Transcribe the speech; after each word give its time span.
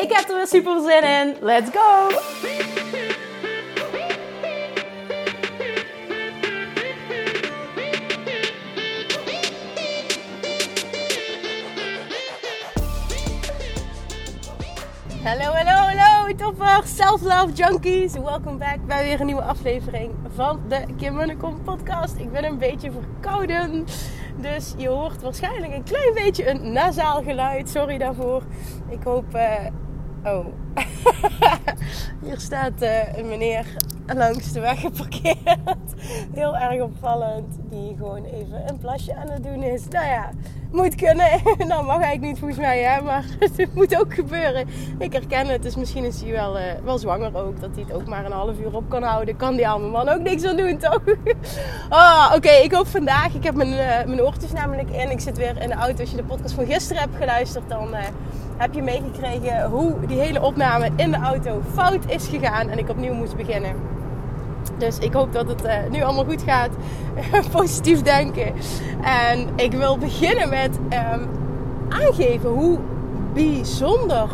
Ik 0.00 0.12
heb 0.12 0.28
er 0.28 0.36
weer 0.36 0.46
super 0.46 0.80
zin 0.80 1.02
in. 1.02 1.36
Let's 1.40 1.70
go! 1.70 2.08
Hallo, 15.24 15.52
hallo, 15.52 15.70
hallo, 15.70 16.34
toppers, 16.34 16.96
self-love 16.96 17.52
junkies. 17.52 18.12
Welkom 18.12 18.58
back 18.58 18.86
bij 18.86 19.04
weer 19.04 19.20
een 19.20 19.26
nieuwe 19.26 19.42
aflevering 19.42 20.14
van 20.34 20.60
de 20.68 20.84
Kim 20.96 21.14
Munnekom 21.14 21.62
podcast. 21.62 22.16
Ik 22.16 22.32
ben 22.32 22.44
een 22.44 22.58
beetje 22.58 22.90
verkouden, 22.90 23.84
dus 24.36 24.74
je 24.76 24.88
hoort 24.88 25.22
waarschijnlijk 25.22 25.72
een 25.72 25.84
klein 25.84 26.14
beetje 26.14 26.48
een 26.48 26.72
nasaal 26.72 27.22
geluid. 27.22 27.68
Sorry 27.68 27.98
daarvoor. 27.98 28.42
Ik 28.88 29.02
hoop... 29.02 29.34
Uh... 29.34 29.79
Oh. 30.24 30.44
Hier 32.24 32.38
staat 32.38 32.82
uh, 32.82 33.16
een 33.16 33.28
meneer 33.28 33.66
langs 34.06 34.52
de 34.52 34.60
weg 34.60 34.80
geparkeerd. 34.80 35.94
Heel 36.34 36.56
erg 36.56 36.82
opvallend. 36.82 37.58
Die 37.70 37.96
gewoon 37.96 38.24
even 38.24 38.68
een 38.68 38.78
plasje 38.78 39.14
aan 39.14 39.30
het 39.30 39.42
doen 39.42 39.62
is. 39.62 39.88
Nou 39.88 40.06
ja, 40.06 40.30
moet 40.72 40.94
kunnen. 40.94 41.28
nou 41.68 41.84
mag 41.84 42.00
eigenlijk 42.00 42.20
niet 42.20 42.38
volgens 42.38 42.60
mij, 42.60 42.82
hè. 42.82 43.02
Maar 43.02 43.24
het 43.56 43.74
moet 43.74 44.00
ook 44.00 44.14
gebeuren. 44.14 44.68
Ik 44.98 45.12
herken 45.12 45.46
het. 45.46 45.62
Dus 45.62 45.76
misschien 45.76 46.04
is 46.04 46.20
hij 46.20 46.32
wel, 46.32 46.58
uh, 46.58 46.62
wel 46.84 46.98
zwanger 46.98 47.36
ook. 47.36 47.60
Dat 47.60 47.70
hij 47.74 47.84
het 47.86 47.92
ook 47.92 48.06
maar 48.06 48.24
een 48.24 48.32
half 48.32 48.58
uur 48.58 48.76
op 48.76 48.88
kan 48.88 49.02
houden. 49.02 49.36
Kan 49.36 49.56
die 49.56 49.68
arme 49.68 49.88
man 49.88 50.08
ook 50.08 50.20
niks 50.20 50.44
aan 50.44 50.56
doen, 50.56 50.78
toch? 50.78 51.00
oh, 51.90 52.32
oké. 52.36 52.50
Ik 52.50 52.72
hoop 52.72 52.86
vandaag. 52.86 53.34
Ik 53.34 53.44
heb 53.44 53.54
mijn, 53.54 53.72
uh, 53.72 54.06
mijn 54.06 54.22
oortjes 54.22 54.52
namelijk 54.52 54.90
in. 54.90 55.10
Ik 55.10 55.20
zit 55.20 55.36
weer 55.36 55.62
in 55.62 55.68
de 55.68 55.74
auto. 55.74 56.00
Als 56.00 56.10
je 56.10 56.16
de 56.16 56.24
podcast 56.24 56.54
van 56.54 56.66
gisteren 56.66 57.02
hebt 57.02 57.16
geluisterd, 57.16 57.68
dan 57.68 57.94
heb 58.56 58.74
je 58.74 58.82
meegekregen 58.82 59.70
hoe 59.70 60.06
die 60.06 60.18
hele 60.18 60.42
opname 60.42 60.90
in 60.96 61.10
de 61.10 61.16
auto 61.16 61.62
fout 61.72 62.04
is 62.06 62.26
gegaan. 62.26 62.68
En 62.68 62.78
ik 62.78 62.88
opnieuw 62.88 63.14
moest 63.14 63.36
beginnen. 63.36 63.99
Dus 64.78 64.98
ik 64.98 65.12
hoop 65.12 65.32
dat 65.32 65.48
het 65.48 65.64
uh, 65.64 65.72
nu 65.90 66.02
allemaal 66.02 66.24
goed 66.24 66.42
gaat. 66.42 66.70
Positief 67.52 68.02
denken. 68.02 68.52
En 69.02 69.48
ik 69.56 69.72
wil 69.72 69.98
beginnen 69.98 70.48
met 70.48 70.78
um, 70.78 71.28
aangeven 71.88 72.50
hoe 72.50 72.78
bijzonder 73.32 74.28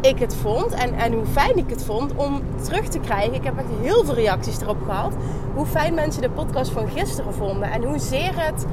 ik 0.00 0.18
het 0.18 0.34
vond. 0.34 0.72
En, 0.72 0.94
en 0.94 1.12
hoe 1.12 1.26
fijn 1.26 1.56
ik 1.56 1.70
het 1.70 1.84
vond 1.84 2.12
om 2.14 2.42
terug 2.62 2.88
te 2.88 2.98
krijgen. 2.98 3.34
Ik 3.34 3.44
heb 3.44 3.58
echt 3.58 3.68
heel 3.80 4.04
veel 4.04 4.14
reacties 4.14 4.60
erop 4.60 4.82
gehad. 4.84 5.12
Hoe 5.54 5.66
fijn 5.66 5.94
mensen 5.94 6.22
de 6.22 6.30
podcast 6.30 6.70
van 6.70 6.88
gisteren 6.88 7.34
vonden. 7.34 7.70
En 7.70 7.84
hoezeer 7.84 8.44
het 8.44 8.66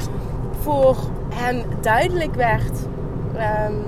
voor 0.60 0.96
hen 1.34 1.64
duidelijk 1.82 2.36
werd. 2.36 2.80
Um, 3.70 3.84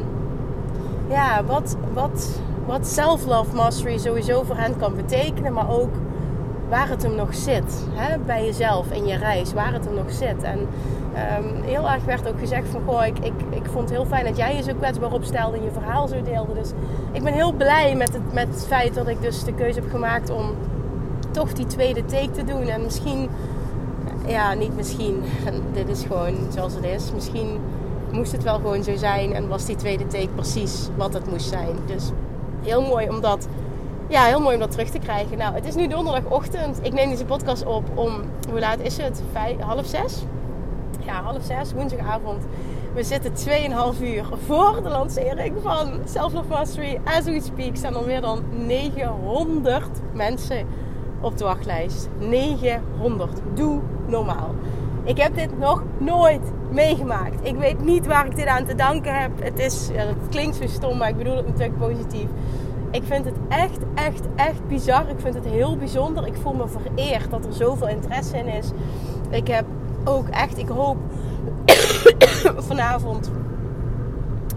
ja, 1.09 1.43
wat, 1.43 1.75
wat, 1.93 2.39
wat 2.65 2.87
self-love 2.87 3.55
mastery 3.55 3.97
sowieso 3.97 4.43
voor 4.43 4.57
hen 4.57 4.77
kan 4.77 4.95
betekenen. 4.95 5.53
Maar 5.53 5.69
ook 5.69 5.93
waar 6.69 6.89
het 6.89 7.03
hem 7.03 7.15
nog 7.15 7.35
zit. 7.35 7.85
Hè? 7.91 8.17
Bij 8.17 8.45
jezelf 8.45 8.91
in 8.91 9.05
je 9.05 9.17
reis, 9.17 9.53
waar 9.53 9.73
het 9.73 9.85
hem 9.85 9.93
nog 9.93 10.11
zit. 10.11 10.43
En 10.43 10.59
um, 10.59 11.63
heel 11.63 11.89
erg 11.89 12.03
werd 12.03 12.27
ook 12.27 12.39
gezegd 12.39 12.67
van... 12.67 12.81
Goh, 12.85 13.05
ik, 13.05 13.19
ik, 13.19 13.33
ik 13.49 13.65
vond 13.65 13.89
het 13.89 13.97
heel 13.97 14.05
fijn 14.05 14.25
dat 14.25 14.37
jij 14.37 14.55
je 14.55 14.63
zo 14.63 14.73
kwetsbaar 14.73 15.11
opstelde 15.11 15.57
en 15.57 15.63
je 15.63 15.71
verhaal 15.71 16.07
zo 16.07 16.21
deelde. 16.21 16.53
Dus 16.53 16.71
ik 17.11 17.23
ben 17.23 17.33
heel 17.33 17.51
blij 17.51 17.95
met 17.95 18.13
het, 18.13 18.33
met 18.33 18.47
het 18.47 18.65
feit 18.67 18.93
dat 18.93 19.07
ik 19.07 19.21
dus 19.21 19.43
de 19.43 19.53
keuze 19.53 19.79
heb 19.79 19.89
gemaakt 19.89 20.29
om 20.29 20.55
toch 21.31 21.53
die 21.53 21.65
tweede 21.65 22.05
take 22.05 22.31
te 22.31 22.43
doen. 22.43 22.67
En 22.67 22.81
misschien... 22.81 23.29
Ja, 24.25 24.53
niet 24.53 24.75
misschien. 24.75 25.23
dit 25.73 25.89
is 25.89 26.01
gewoon 26.01 26.35
zoals 26.53 26.73
het 26.73 26.83
is. 26.83 27.11
Misschien 27.13 27.59
moest 28.11 28.31
het 28.31 28.43
wel 28.43 28.55
gewoon 28.55 28.83
zo 28.83 28.95
zijn. 28.95 29.33
En 29.33 29.47
was 29.47 29.65
die 29.65 29.75
tweede 29.75 30.07
take 30.07 30.29
precies 30.35 30.89
wat 30.95 31.13
het 31.13 31.31
moest 31.31 31.49
zijn. 31.49 31.75
Dus 31.85 32.11
heel 32.61 32.81
mooi 32.81 33.09
om 33.09 33.21
dat 33.21 33.47
ja, 34.09 34.23
heel 34.23 34.39
mooi 34.39 34.53
om 34.53 34.59
dat 34.59 34.71
terug 34.71 34.89
te 34.89 34.99
krijgen. 34.99 35.37
Nou, 35.37 35.53
het 35.53 35.65
is 35.65 35.75
nu 35.75 35.87
donderdagochtend. 35.87 36.79
Ik 36.81 36.93
neem 36.93 37.09
deze 37.09 37.25
podcast 37.25 37.65
op 37.65 37.83
om, 37.95 38.21
hoe 38.49 38.59
laat 38.59 38.79
is 38.79 38.97
het? 38.97 39.21
Half 39.59 39.85
zes? 39.85 40.23
Ja, 41.05 41.21
half 41.21 41.43
zes, 41.43 41.73
woensdagavond. 41.73 42.43
We 42.93 43.03
zitten 43.03 43.31
2,5 43.95 44.01
uur 44.01 44.25
voor 44.45 44.79
de 44.83 44.89
lancering 44.89 45.55
van 45.61 45.91
Self 46.05 46.33
Love 46.33 46.49
Mastery. 46.49 46.99
As 47.03 47.23
we 47.23 47.41
speak 47.41 47.75
staan 47.75 47.95
er 47.95 48.05
meer 48.05 48.21
dan 48.21 48.43
900 48.65 49.83
mensen 50.13 50.67
op 51.21 51.37
de 51.37 51.43
wachtlijst. 51.43 52.09
900. 52.17 53.39
Doe 53.53 53.81
normaal. 54.07 54.55
Ik 55.03 55.17
heb 55.17 55.35
dit 55.35 55.59
nog 55.59 55.83
nooit 55.97 56.51
meegemaakt. 56.71 57.47
Ik 57.47 57.55
weet 57.55 57.85
niet 57.85 58.07
waar 58.07 58.25
ik 58.25 58.35
dit 58.35 58.45
aan 58.45 58.65
te 58.65 58.75
danken 58.75 59.21
heb. 59.21 59.31
Het, 59.43 59.59
is, 59.59 59.89
het 59.93 60.29
klinkt 60.29 60.55
zo 60.55 60.67
stom, 60.67 60.97
maar 60.97 61.09
ik 61.09 61.17
bedoel 61.17 61.35
het 61.35 61.47
natuurlijk 61.47 61.77
positief. 61.77 62.27
Ik 62.97 63.03
vind 63.03 63.25
het 63.25 63.35
echt, 63.49 63.79
echt, 63.95 64.21
echt 64.35 64.67
bizar. 64.67 65.09
Ik 65.09 65.19
vind 65.19 65.33
het 65.33 65.45
heel 65.45 65.77
bijzonder. 65.77 66.27
Ik 66.27 66.35
voel 66.35 66.53
me 66.53 66.67
vereerd 66.67 67.31
dat 67.31 67.45
er 67.45 67.53
zoveel 67.53 67.87
interesse 67.87 68.37
in 68.37 68.47
is. 68.47 68.71
Ik 69.29 69.47
heb 69.47 69.65
ook 70.03 70.27
echt, 70.27 70.57
ik 70.57 70.67
hoop 70.67 70.97
vanavond. 72.69 73.31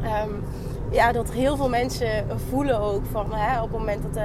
Um, 0.02 0.42
ja, 0.90 1.12
dat 1.12 1.30
heel 1.30 1.56
veel 1.56 1.68
mensen 1.68 2.26
voelen 2.50 2.80
ook 2.80 3.02
van 3.10 3.34
hè, 3.34 3.62
op 3.62 3.70
het 3.70 3.78
moment 3.78 4.02
dat 4.02 4.16
uh, 4.16 4.24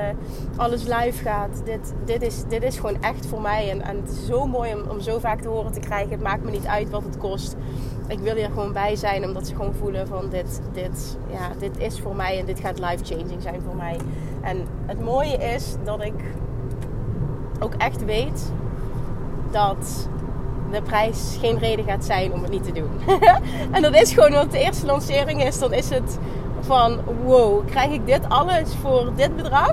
alles 0.56 0.84
live 0.84 1.24
gaat. 1.24 1.62
Dit, 1.66 1.94
dit, 2.06 2.22
is, 2.22 2.44
dit 2.48 2.64
is 2.64 2.76
gewoon 2.76 3.02
echt 3.02 3.26
voor 3.26 3.42
mij. 3.42 3.70
En, 3.70 3.82
en 3.82 3.96
het 3.96 4.12
is 4.12 4.26
zo 4.26 4.48
mooi 4.48 4.74
om, 4.74 4.90
om 4.90 5.02
zo 5.02 5.20
vaak 5.20 5.42
te 5.42 5.48
horen 5.48 5.72
te 5.72 5.80
krijgen. 5.80 6.12
Het 6.12 6.22
maakt 6.22 6.44
me 6.44 6.52
niet 6.52 6.66
uit 6.66 6.90
wat 6.90 7.04
het 7.04 7.18
kost. 7.18 7.56
Ik 8.08 8.20
wil 8.20 8.36
hier 8.36 8.50
gewoon 8.50 8.74
bij 8.74 8.96
zijn 8.96 9.24
omdat 9.24 9.48
ze 9.48 9.56
gewoon 9.56 9.74
voelen 9.74 10.08
van 10.08 10.30
dit, 10.30 10.62
dit, 10.74 11.18
ja, 11.32 11.50
dit 11.60 11.78
is 11.78 12.00
voor 12.00 12.16
mij 12.16 12.40
en 12.40 12.46
dit 12.46 12.60
gaat 12.60 12.80
life 12.80 13.04
changing 13.04 13.42
zijn 13.42 13.62
voor 13.62 13.76
mij. 13.76 13.98
En 14.42 14.68
het 14.86 15.00
mooie 15.00 15.38
is 15.38 15.76
dat 15.84 16.04
ik 16.04 16.14
ook 17.60 17.74
echt 17.74 18.06
weet 18.06 18.52
dat 19.52 20.10
de 20.72 20.82
prijs 20.82 21.38
geen 21.40 21.58
reden 21.58 21.86
gaat 21.86 22.06
zijn 22.06 22.34
om 22.34 22.42
het 22.42 22.52
niet 22.52 22.64
te 22.64 22.72
doen. 22.72 22.90
en 23.76 23.82
dat 23.82 23.96
is 23.96 24.14
gewoon, 24.14 24.32
want 24.32 24.52
de 24.52 24.60
eerste 24.60 24.86
lancering 24.86 25.44
is, 25.44 25.60
dan 25.60 25.74
is 25.74 25.90
het 25.90 26.18
van 26.66 27.00
wow, 27.24 27.68
krijg 27.68 27.92
ik 27.92 28.06
dit 28.06 28.30
alles 28.30 28.70
voor 28.82 29.12
dit 29.16 29.36
bedrag? 29.36 29.72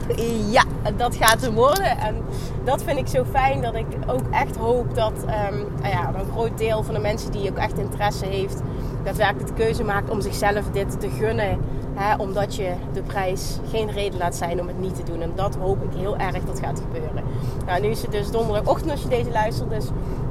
Ja, 0.51 0.63
dat 0.97 1.17
gaat 1.17 1.41
hem 1.41 1.55
worden. 1.55 1.99
En 1.99 2.17
dat 2.65 2.83
vind 2.83 2.99
ik 2.99 3.07
zo 3.07 3.25
fijn 3.31 3.63
dat 3.63 3.75
ik 3.75 3.87
ook 4.07 4.31
echt 4.31 4.57
hoop 4.57 4.95
dat 4.95 5.13
um, 5.13 5.67
ja, 5.83 6.11
een 6.15 6.33
groot 6.33 6.59
deel 6.59 6.83
van 6.83 6.95
de 6.95 7.01
mensen 7.01 7.33
die 7.33 7.51
ook 7.51 7.57
echt 7.57 7.79
interesse 7.79 8.27
heeft, 8.27 8.61
daadwerkelijk 9.05 9.47
de 9.47 9.63
keuze 9.63 9.85
maakt 9.85 10.11
om 10.11 10.21
zichzelf 10.21 10.65
dit 10.73 11.01
te 11.01 11.11
gunnen. 11.11 11.59
Hè, 11.95 12.17
omdat 12.17 12.55
je 12.55 12.73
de 12.93 13.03
prijs 13.03 13.59
geen 13.71 13.91
reden 13.91 14.19
laat 14.19 14.35
zijn 14.35 14.61
om 14.61 14.67
het 14.67 14.81
niet 14.81 14.95
te 14.95 15.03
doen. 15.03 15.23
En 15.23 15.33
dat 15.35 15.57
hoop 15.57 15.83
ik 15.83 15.99
heel 15.99 16.17
erg 16.17 16.45
dat 16.45 16.61
gaat 16.61 16.81
gebeuren. 16.81 17.25
Nou, 17.67 17.81
nu 17.81 17.89
is 17.89 18.03
het 18.03 18.13
dus 18.13 18.31
donderdagochtend 18.31 18.91
als 18.91 19.03
je 19.03 19.09
deze 19.09 19.31
luistert. 19.31 19.71
Dus 19.71 19.87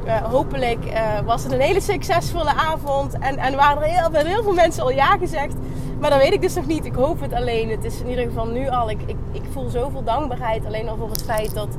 uh, 0.06 0.16
hopelijk 0.16 0.86
uh, 0.86 1.20
was 1.26 1.44
het 1.44 1.52
een 1.52 1.60
hele 1.60 1.82
succesvolle 1.82 2.54
avond. 2.54 3.14
En, 3.20 3.38
en 3.38 3.56
waren 3.56 3.84
er 3.84 3.90
heel, 3.90 4.26
heel 4.26 4.44
veel 4.44 4.54
mensen 4.54 4.84
al 4.84 4.92
ja 4.92 5.18
gezegd. 5.18 5.54
Maar 6.02 6.10
dat 6.10 6.20
weet 6.20 6.34
ik 6.34 6.42
dus 6.42 6.54
nog 6.54 6.68
niet. 6.68 6.86
Ik 6.86 6.96
hoop 6.96 7.20
het 7.20 7.34
alleen. 7.34 7.70
Het 7.70 7.84
is 7.84 8.02
in 8.02 8.10
ieder 8.10 8.24
geval 8.24 8.48
nu 8.48 8.70
al. 8.70 8.90
Ik, 8.90 9.02
ik, 9.06 9.16
ik 9.32 9.44
voel 9.52 9.70
zoveel 9.70 10.04
dankbaarheid 10.04 10.66
alleen 10.66 10.90
al 10.90 10.98
voor 10.98 11.10
het 11.10 11.24
feit 11.24 11.54
dat 11.54 11.78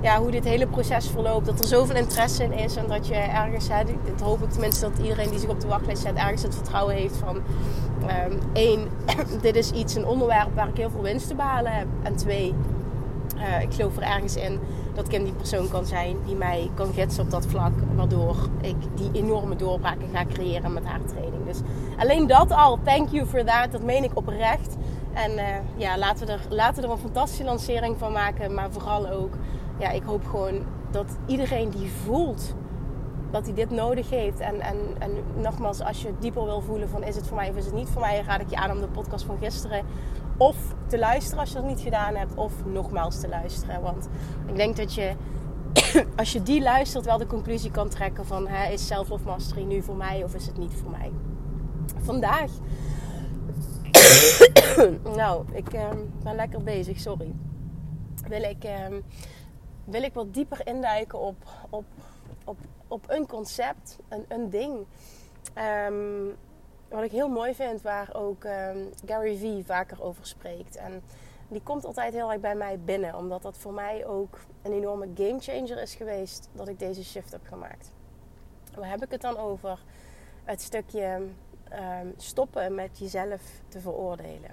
ja, 0.00 0.20
hoe 0.20 0.30
dit 0.30 0.44
hele 0.44 0.66
proces 0.66 1.08
verloopt. 1.08 1.46
Dat 1.46 1.58
er 1.58 1.66
zoveel 1.66 1.96
interesse 1.96 2.44
in 2.44 2.52
is. 2.52 2.76
En 2.76 2.86
dat 2.88 3.06
je 3.06 3.14
ergens, 3.14 3.68
hè, 3.68 3.84
dat 3.84 4.20
hoop 4.20 4.42
ik 4.42 4.50
tenminste 4.50 4.88
dat 4.88 4.98
iedereen 4.98 5.30
die 5.30 5.38
zich 5.38 5.48
op 5.48 5.60
de 5.60 5.66
wachtlijst 5.66 6.02
zet, 6.02 6.14
ergens 6.14 6.42
het 6.42 6.54
vertrouwen 6.54 6.94
heeft 6.94 7.16
van. 7.16 7.36
Um, 7.36 8.38
één, 8.52 8.88
dit 9.42 9.56
is 9.56 9.70
iets, 9.70 9.94
een 9.94 10.06
onderwerp 10.06 10.54
waar 10.54 10.68
ik 10.68 10.76
heel 10.76 10.90
veel 10.90 11.02
winst 11.02 11.28
te 11.28 11.34
behalen 11.34 11.72
heb. 11.72 11.86
En 12.02 12.16
twee, 12.16 12.54
uh, 13.36 13.62
ik 13.62 13.74
geloof 13.74 13.96
er 13.96 14.02
ergens 14.02 14.36
in 14.36 14.60
dat 14.94 15.12
ik 15.12 15.24
die 15.24 15.32
persoon 15.32 15.68
kan 15.68 15.86
zijn 15.86 16.16
die 16.26 16.36
mij 16.36 16.70
kan 16.74 16.92
gidsen 16.92 17.24
op 17.24 17.30
dat 17.30 17.46
vlak. 17.46 17.72
Waardoor 17.94 18.36
ik 18.60 18.76
die 18.94 19.10
enorme 19.12 19.56
doorbraken 19.56 20.08
ga 20.12 20.24
creëren 20.24 20.72
met 20.72 20.84
haar 20.84 21.04
training. 21.04 21.44
Dus 21.46 21.60
alleen 21.98 22.26
dat 22.26 22.50
al, 22.50 22.78
thank 22.84 23.08
you 23.08 23.26
for 23.26 23.44
that. 23.44 23.72
Dat 23.72 23.82
meen 23.82 24.04
ik 24.04 24.10
oprecht. 24.14 24.76
En 25.12 25.32
uh, 25.32 25.44
ja, 25.76 25.98
laten 25.98 26.26
we, 26.26 26.32
er, 26.32 26.40
laten 26.48 26.82
we 26.82 26.88
er 26.88 26.92
een 26.94 26.98
fantastische 26.98 27.44
lancering 27.44 27.98
van 27.98 28.12
maken. 28.12 28.54
Maar 28.54 28.70
vooral 28.70 29.08
ook, 29.08 29.34
ja, 29.78 29.90
ik 29.90 30.02
hoop 30.02 30.26
gewoon 30.26 30.62
dat 30.90 31.16
iedereen 31.26 31.70
die 31.70 31.90
voelt 32.04 32.54
dat 33.30 33.44
hij 33.46 33.54
dit 33.54 33.70
nodig 33.70 34.10
heeft. 34.10 34.40
En, 34.40 34.60
en, 34.60 34.76
en 34.98 35.10
nogmaals, 35.36 35.80
als 35.80 36.02
je 36.02 36.12
dieper 36.18 36.44
wil 36.44 36.60
voelen 36.60 36.88
van 36.88 37.02
is 37.02 37.16
het 37.16 37.26
voor 37.26 37.36
mij 37.36 37.50
of 37.50 37.56
is 37.56 37.64
het 37.64 37.74
niet 37.74 37.88
voor 37.88 38.00
mij, 38.00 38.22
raad 38.26 38.40
ik 38.40 38.50
je 38.50 38.56
aan 38.56 38.70
om 38.70 38.80
de 38.80 38.86
podcast 38.86 39.24
van 39.24 39.38
gisteren 39.38 39.84
of 40.36 40.56
te 40.86 40.98
luisteren 40.98 41.38
als 41.38 41.48
je 41.48 41.54
dat 41.54 41.64
niet 41.64 41.80
gedaan 41.80 42.14
hebt, 42.14 42.34
of 42.34 42.64
nogmaals 42.64 43.20
te 43.20 43.28
luisteren. 43.28 43.82
Want 43.82 44.08
ik 44.46 44.56
denk 44.56 44.76
dat 44.76 44.94
je, 44.94 45.14
als 46.16 46.32
je 46.32 46.42
die 46.42 46.62
luistert, 46.62 47.04
wel 47.04 47.18
de 47.18 47.26
conclusie 47.26 47.70
kan 47.70 47.88
trekken 47.88 48.26
van 48.26 48.48
hè, 48.48 48.72
is 48.72 48.86
self-love 48.86 49.24
mastery 49.24 49.62
nu 49.62 49.82
voor 49.82 49.96
mij 49.96 50.24
of 50.24 50.34
is 50.34 50.46
het 50.46 50.58
niet 50.58 50.74
voor 50.74 50.90
mij. 50.90 51.12
Vandaag, 52.02 52.50
nou, 55.16 55.44
ik 55.52 55.74
uh, 55.74 55.88
ben 56.22 56.34
lekker 56.34 56.62
bezig, 56.62 57.00
sorry. 57.00 57.32
Wil 58.28 58.42
ik, 58.42 58.64
uh, 58.64 58.98
wil 59.84 60.02
ik 60.02 60.14
wat 60.14 60.34
dieper 60.34 60.66
induiken 60.66 61.18
op, 61.18 61.36
op, 61.70 61.84
op, 62.44 62.58
op 62.88 63.04
een 63.08 63.26
concept, 63.26 63.98
een, 64.08 64.24
een 64.28 64.50
ding. 64.50 64.86
Um, 65.88 66.36
wat 66.92 67.02
ik 67.02 67.10
heel 67.10 67.28
mooi 67.28 67.54
vind, 67.54 67.82
waar 67.82 68.14
ook 68.14 68.44
um, 68.44 68.90
Gary 69.06 69.36
Vee 69.36 69.64
vaker 69.64 70.02
over 70.02 70.26
spreekt. 70.26 70.76
En 70.76 71.02
die 71.48 71.62
komt 71.62 71.84
altijd 71.84 72.12
heel 72.12 72.32
erg 72.32 72.40
bij 72.40 72.54
mij 72.54 72.78
binnen, 72.78 73.16
omdat 73.16 73.42
dat 73.42 73.58
voor 73.58 73.72
mij 73.72 74.06
ook 74.06 74.38
een 74.62 74.72
enorme 74.72 75.08
gamechanger 75.14 75.82
is 75.82 75.94
geweest 75.94 76.48
dat 76.52 76.68
ik 76.68 76.78
deze 76.78 77.04
shift 77.04 77.32
heb 77.32 77.46
gemaakt. 77.46 77.90
Waar 78.74 78.90
heb 78.90 79.04
ik 79.04 79.10
het 79.10 79.20
dan 79.20 79.36
over? 79.36 79.78
Het 80.44 80.60
stukje 80.60 81.20
um, 81.72 82.14
stoppen 82.16 82.74
met 82.74 82.98
jezelf 82.98 83.42
te 83.68 83.80
veroordelen. 83.80 84.50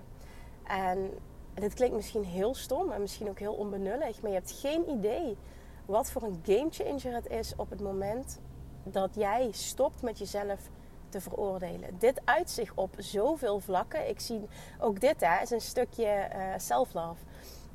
En 0.64 1.10
dit 1.54 1.74
klinkt 1.74 1.96
misschien 1.96 2.24
heel 2.24 2.56
stom 2.56 2.92
en 2.92 3.02
misschien 3.02 3.30
ook 3.30 3.40
heel 3.40 3.54
onbenullig, 3.54 4.22
maar 4.22 4.32
je 4.32 4.38
hebt 4.38 4.52
geen 4.52 4.90
idee 4.90 5.38
wat 5.86 6.12
voor 6.12 6.24
een 6.24 6.42
gamechanger 6.44 7.14
het 7.14 7.28
is 7.28 7.54
op 7.56 7.70
het 7.70 7.82
moment 7.82 8.40
dat 8.84 9.16
jij 9.16 9.50
stopt 9.52 10.02
met 10.02 10.18
jezelf 10.18 10.70
te 11.10 11.22
veroordelen. 11.22 11.90
Dit 12.00 12.22
uit 12.26 12.50
zich 12.50 12.72
op 12.76 12.94
zoveel 12.98 13.60
vlakken. 13.60 14.10
Ik 14.10 14.20
zie 14.20 14.48
ook 14.80 15.00
dit 15.00 15.16
hè, 15.20 15.42
is 15.42 15.50
een 15.50 15.62
stukje 15.62 16.06
uh, 16.06 16.42
self-love. 16.58 17.24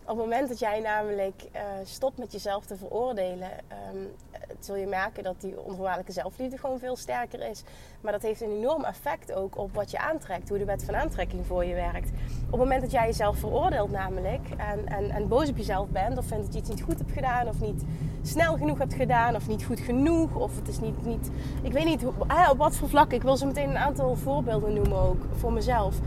Op 0.03 0.11
het 0.11 0.17
moment 0.17 0.49
dat 0.49 0.59
jij 0.59 0.81
namelijk 0.81 1.43
uh, 1.55 1.61
stopt 1.85 2.19
met 2.19 2.33
jezelf 2.33 2.67
te 2.67 2.77
veroordelen, 2.77 3.51
um, 3.95 4.15
zul 4.61 4.77
je 4.77 4.87
merken 4.87 5.23
dat 5.23 5.41
die 5.41 5.61
onvoorwaardelijke 5.61 6.13
zelfliefde 6.13 6.59
gewoon 6.59 6.79
veel 6.79 6.97
sterker 6.97 7.49
is. 7.51 7.63
Maar 8.01 8.13
dat 8.13 8.23
heeft 8.23 8.41
een 8.41 8.57
enorm 8.57 8.85
effect 8.85 9.33
ook 9.33 9.59
op 9.59 9.75
wat 9.75 9.91
je 9.91 9.99
aantrekt, 9.99 10.49
hoe 10.49 10.59
de 10.59 10.65
wet 10.65 10.85
van 10.85 10.97
aantrekking 10.97 11.47
voor 11.47 11.65
je 11.65 11.75
werkt. 11.75 12.11
Op 12.45 12.51
het 12.51 12.61
moment 12.61 12.81
dat 12.81 12.91
jij 12.91 13.07
jezelf 13.07 13.39
veroordeelt 13.39 13.91
namelijk 13.91 14.49
en, 14.57 14.87
en, 14.87 15.11
en 15.11 15.29
boos 15.29 15.49
op 15.49 15.57
jezelf 15.57 15.89
bent 15.89 16.19
of 16.19 16.27
vindt 16.27 16.45
dat 16.45 16.53
je 16.53 16.59
iets 16.59 16.69
niet 16.69 16.83
goed 16.83 16.99
hebt 16.99 17.13
gedaan 17.13 17.49
of 17.49 17.61
niet 17.61 17.83
snel 18.27 18.57
genoeg 18.57 18.79
hebt 18.79 18.95
gedaan 18.95 19.35
of 19.35 19.49
niet 19.49 19.65
goed 19.65 19.81
genoeg 19.81 20.35
of 20.35 20.57
het 20.57 20.69
is 20.69 20.81
niet, 20.81 21.05
niet 21.05 21.31
ik 21.63 21.73
weet 21.73 21.85
niet 21.85 22.07
op 22.07 22.27
wat 22.57 22.77
voor 22.77 22.89
vlak. 22.89 23.13
Ik 23.13 23.23
wil 23.23 23.37
zo 23.37 23.47
meteen 23.47 23.71
een 23.71 23.79
aantal 23.79 24.17
voorbeelden 24.17 24.75
noemen 24.75 24.99
ook 24.99 25.23
voor 25.37 25.53
mezelf 25.53 26.01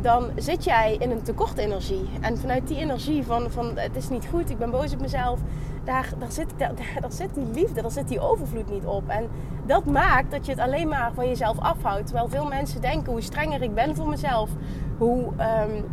dan 0.00 0.30
zit 0.36 0.64
jij 0.64 0.96
in 0.98 1.10
een 1.10 1.22
tekort 1.22 1.58
energie. 1.58 2.08
En 2.20 2.38
vanuit 2.38 2.68
die 2.68 2.76
energie 2.76 3.24
van, 3.24 3.50
van 3.50 3.72
het 3.74 3.96
is 3.96 4.08
niet 4.08 4.26
goed, 4.30 4.50
ik 4.50 4.58
ben 4.58 4.70
boos 4.70 4.92
op 4.92 5.00
mezelf, 5.00 5.40
daar, 5.84 6.12
daar, 6.18 6.32
zit, 6.32 6.46
daar, 6.56 6.72
daar 7.00 7.12
zit 7.12 7.34
die 7.34 7.46
liefde, 7.54 7.82
daar 7.82 7.90
zit 7.90 8.08
die 8.08 8.20
overvloed 8.20 8.70
niet 8.70 8.84
op. 8.84 9.08
En 9.08 9.28
dat 9.66 9.84
maakt 9.84 10.30
dat 10.30 10.46
je 10.46 10.52
het 10.52 10.60
alleen 10.60 10.88
maar 10.88 11.10
van 11.14 11.28
jezelf 11.28 11.58
afhoudt. 11.58 12.06
Terwijl 12.06 12.28
veel 12.28 12.46
mensen 12.46 12.80
denken, 12.80 13.12
hoe 13.12 13.20
strenger 13.20 13.62
ik 13.62 13.74
ben 13.74 13.96
voor 13.96 14.08
mezelf, 14.08 14.50
hoe, 14.98 15.18
um, 15.18 15.84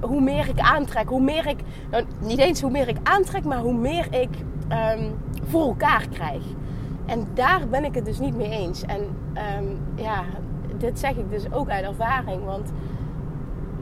hoe 0.00 0.20
meer 0.20 0.48
ik 0.48 0.60
aantrek, 0.60 1.08
hoe 1.08 1.22
meer 1.22 1.46
ik, 1.46 1.58
nou, 1.90 2.04
niet 2.20 2.38
eens 2.38 2.60
hoe 2.60 2.70
meer 2.70 2.88
ik 2.88 2.96
aantrek, 3.02 3.44
maar 3.44 3.60
hoe 3.60 3.74
meer 3.74 4.06
ik 4.10 4.30
um, 4.72 5.14
voor 5.44 5.62
elkaar 5.62 6.08
krijg. 6.08 6.42
En 7.06 7.26
daar 7.34 7.68
ben 7.68 7.84
ik 7.84 7.94
het 7.94 8.04
dus 8.04 8.18
niet 8.18 8.36
mee 8.36 8.50
eens. 8.50 8.82
En 8.82 9.00
um, 9.58 9.78
ja, 9.94 10.24
dit 10.76 10.98
zeg 10.98 11.16
ik 11.16 11.30
dus 11.30 11.52
ook 11.52 11.68
uit 11.68 11.84
ervaring, 11.84 12.44
want 12.44 12.72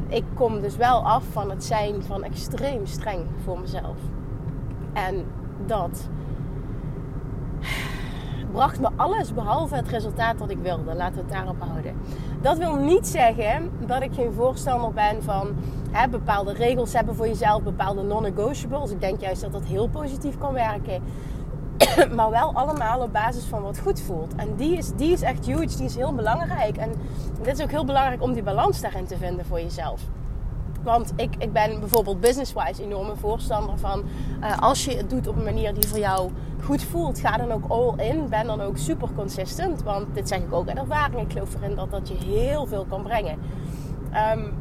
ik 0.09 0.25
kom 0.35 0.61
dus 0.61 0.77
wel 0.77 1.09
af 1.09 1.25
van 1.31 1.51
het 1.51 1.65
zijn 1.65 2.03
van 2.03 2.25
extreem 2.25 2.87
streng 2.87 3.21
voor 3.45 3.61
mezelf. 3.61 3.97
En 4.93 5.25
dat 5.67 6.09
bracht 8.57 8.81
me 8.81 8.89
alles 8.97 9.35
behalve 9.35 9.75
het 9.75 9.89
resultaat 9.89 10.39
dat 10.39 10.51
ik 10.51 10.59
wilde. 10.59 10.95
Laten 10.95 11.15
we 11.15 11.21
het 11.21 11.31
daarop 11.31 11.61
houden. 11.61 11.95
Dat 12.41 12.59
wil 12.59 12.75
niet 12.75 13.07
zeggen 13.07 13.71
dat 13.87 14.03
ik 14.03 14.15
geen 14.15 14.33
voorstander 14.33 14.93
ben 14.93 15.23
van 15.23 15.55
hè, 15.91 16.09
bepaalde 16.09 16.53
regels 16.53 16.93
hebben 16.93 17.15
voor 17.15 17.27
jezelf, 17.27 17.63
bepaalde 17.63 18.03
non-negotiables. 18.03 18.91
Ik 18.91 19.01
denk 19.01 19.21
juist 19.21 19.41
dat 19.41 19.53
dat 19.53 19.65
heel 19.65 19.89
positief 19.89 20.39
kan 20.39 20.53
werken. 20.53 21.03
maar 22.17 22.31
wel 22.31 22.53
allemaal 22.55 23.01
op 23.01 23.13
basis 23.13 23.45
van 23.45 23.63
wat 23.63 23.79
goed 23.79 24.01
voelt. 24.01 24.35
En 24.35 24.55
die 24.57 24.77
is, 24.77 24.91
die 24.95 25.13
is 25.13 25.23
echt 25.23 25.47
huge, 25.47 25.77
die 25.77 25.87
is 25.87 25.97
heel 25.97 26.15
belangrijk. 26.15 26.77
En 26.77 26.93
dit 27.43 27.59
is 27.59 27.65
ook 27.65 27.71
heel 27.71 27.85
belangrijk 27.85 28.23
om 28.23 28.33
die 28.33 28.43
balans 28.43 28.81
daarin 28.81 29.07
te 29.07 29.17
vinden 29.17 29.47
voor 29.47 29.61
jezelf. 29.61 30.01
Want 30.87 31.13
ik, 31.17 31.35
ik 31.39 31.53
ben 31.53 31.81
bijvoorbeeld 31.81 32.21
business-wise 32.21 32.83
enorme 32.83 33.17
voorstander 33.17 33.79
van... 33.79 34.05
Uh, 34.41 34.59
als 34.59 34.85
je 34.85 34.97
het 34.97 35.11
doet 35.11 35.29
op 35.29 35.37
een 35.37 35.45
manier 35.45 35.75
die 35.75 35.89
voor 35.89 35.99
jou 35.99 36.31
goed 36.65 36.83
voelt, 36.83 37.19
ga 37.19 37.37
dan 37.37 37.53
ook 37.53 37.65
all 37.69 38.07
in. 38.07 38.29
Ben 38.29 38.47
dan 38.47 38.61
ook 38.61 38.77
super 38.77 39.09
consistent. 39.17 39.83
Want 39.83 40.15
dit 40.15 40.29
zeg 40.29 40.39
ik 40.39 40.53
ook 40.53 40.69
uit 40.69 40.79
ervaring. 40.79 41.21
Ik 41.21 41.33
geloof 41.33 41.55
erin 41.55 41.75
dat 41.75 41.91
dat 41.91 42.09
je 42.09 42.15
heel 42.15 42.67
veel 42.67 42.87
kan 42.89 43.03
brengen. 43.03 43.39
Um, 44.35 44.55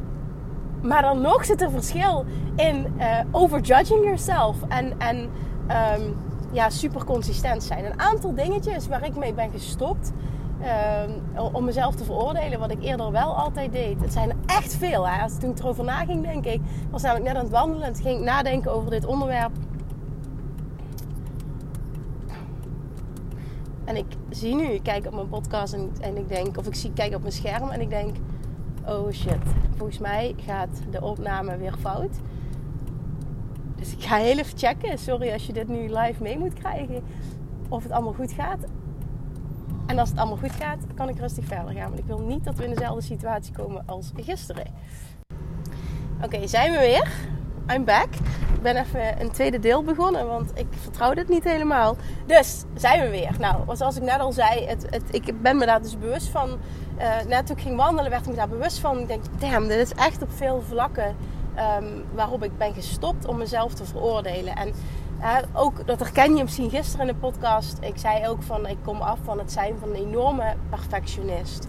maar 0.81 1.01
dan 1.01 1.21
nog 1.21 1.45
zit 1.45 1.61
er 1.61 1.71
verschil 1.71 2.25
in 2.55 2.93
uh, 2.97 3.19
overjudging 3.31 4.03
yourself. 4.03 4.55
En, 4.67 4.99
en 4.99 5.17
um, 5.97 6.15
ja, 6.51 6.69
super 6.69 7.03
consistent 7.03 7.63
zijn. 7.63 7.85
Een 7.85 7.99
aantal 7.99 8.35
dingetjes 8.35 8.87
waar 8.87 9.05
ik 9.05 9.15
mee 9.15 9.33
ben 9.33 9.49
gestopt. 9.51 10.11
Uh, 10.65 11.53
om 11.53 11.63
mezelf 11.63 11.95
te 11.95 12.03
veroordelen, 12.03 12.59
wat 12.59 12.71
ik 12.71 12.83
eerder 12.83 13.11
wel 13.11 13.35
altijd 13.35 13.71
deed. 13.71 14.01
Het 14.01 14.13
zijn 14.13 14.29
er 14.29 14.35
echt 14.45 14.75
veel. 14.75 15.07
Hè? 15.07 15.21
Als 15.21 15.37
toen 15.39 15.49
ik 15.49 15.59
erover 15.59 15.83
na 15.83 16.05
ging 16.05 16.23
denk 16.23 16.45
ik 16.45 16.61
was 16.89 17.01
namelijk 17.01 17.25
net 17.25 17.35
aan 17.35 17.43
het 17.43 17.51
wandelen. 17.51 17.87
En 17.87 17.95
ging 17.95 18.17
ik 18.17 18.23
nadenken 18.23 18.71
over 18.71 18.89
dit 18.89 19.05
onderwerp. 19.05 19.51
En 23.83 23.95
ik 23.95 24.05
zie 24.29 24.55
nu, 24.55 24.63
ik 24.63 24.83
kijk 24.83 25.05
op 25.05 25.13
mijn 25.13 25.29
podcast 25.29 25.73
en, 25.73 25.91
en 26.01 26.17
ik 26.17 26.27
denk, 26.27 26.57
of 26.57 26.67
ik 26.67 26.75
zie, 26.75 26.93
kijk 26.93 27.15
op 27.15 27.21
mijn 27.21 27.33
scherm 27.33 27.69
en 27.69 27.81
ik 27.81 27.89
denk, 27.89 28.15
oh 28.87 29.11
shit, 29.11 29.37
volgens 29.77 29.99
mij 29.99 30.35
gaat 30.45 30.81
de 30.89 31.01
opname 31.01 31.57
weer 31.57 31.75
fout. 31.79 32.19
Dus 33.75 33.93
ik 33.93 34.03
ga 34.03 34.15
heel 34.15 34.37
even 34.37 34.57
checken. 34.57 34.97
Sorry 34.97 35.31
als 35.31 35.45
je 35.45 35.53
dit 35.53 35.67
nu 35.67 35.97
live 35.97 36.21
mee 36.21 36.37
moet 36.37 36.53
krijgen. 36.53 37.03
Of 37.69 37.83
het 37.83 37.91
allemaal 37.91 38.13
goed 38.13 38.31
gaat. 38.31 38.59
En 39.85 39.99
als 39.99 40.09
het 40.09 40.17
allemaal 40.17 40.37
goed 40.37 40.55
gaat, 40.59 40.79
kan 40.95 41.09
ik 41.09 41.19
rustig 41.19 41.45
verder 41.45 41.73
gaan. 41.73 41.87
Want 41.87 41.99
ik 41.99 42.05
wil 42.05 42.19
niet 42.19 42.43
dat 42.43 42.55
we 42.55 42.63
in 42.63 42.69
dezelfde 42.69 43.01
situatie 43.01 43.53
komen 43.53 43.83
als 43.85 44.11
gisteren. 44.15 44.65
Oké, 46.23 46.47
zijn 46.47 46.71
we 46.71 46.79
weer? 46.79 47.11
I'm 47.75 47.85
back. 47.85 48.13
Ik 48.53 48.61
ben 48.61 48.75
even 48.75 49.21
een 49.21 49.31
tweede 49.31 49.59
deel 49.59 49.83
begonnen, 49.83 50.27
want 50.27 50.51
ik 50.53 50.67
vertrouw 50.81 51.13
dit 51.13 51.29
niet 51.29 51.43
helemaal. 51.43 51.95
Dus 52.25 52.63
zijn 52.73 53.01
we 53.01 53.09
weer. 53.09 53.35
Nou, 53.39 53.75
zoals 53.75 53.95
ik 53.95 54.03
net 54.03 54.19
al 54.19 54.31
zei, 54.31 54.65
het, 54.65 54.87
het, 54.89 55.03
ik 55.11 55.41
ben 55.41 55.57
me 55.57 55.65
daar 55.65 55.81
dus 55.81 55.97
bewust 55.97 56.27
van. 56.27 56.49
Uh, 56.99 57.21
net 57.27 57.47
toen 57.47 57.55
ik 57.55 57.61
ging 57.61 57.75
wandelen, 57.75 58.11
werd 58.11 58.23
ik 58.23 58.29
me 58.29 58.35
daar 58.35 58.49
bewust 58.49 58.79
van. 58.79 58.99
Ik 58.99 59.07
denk, 59.07 59.23
damn, 59.39 59.67
dit 59.67 59.77
is 59.77 59.93
echt 59.93 60.21
op 60.21 60.31
veel 60.31 60.61
vlakken 60.67 61.15
um, 61.79 62.03
waarop 62.13 62.43
ik 62.43 62.57
ben 62.57 62.73
gestopt 62.73 63.25
om 63.25 63.37
mezelf 63.37 63.73
te 63.73 63.85
veroordelen. 63.85 64.55
En 64.55 64.73
ook, 65.53 65.87
dat 65.87 65.99
herken 65.99 66.35
je 66.35 66.43
misschien 66.43 66.69
gisteren 66.69 67.07
in 67.07 67.13
de 67.13 67.19
podcast. 67.19 67.77
Ik 67.81 67.97
zei 67.97 68.27
ook 68.27 68.43
van, 68.43 68.67
ik 68.67 68.77
kom 68.83 69.01
af 69.01 69.19
van 69.23 69.37
het 69.37 69.51
zijn 69.51 69.75
van 69.79 69.89
een 69.89 69.95
enorme 69.95 70.55
perfectionist. 70.69 71.67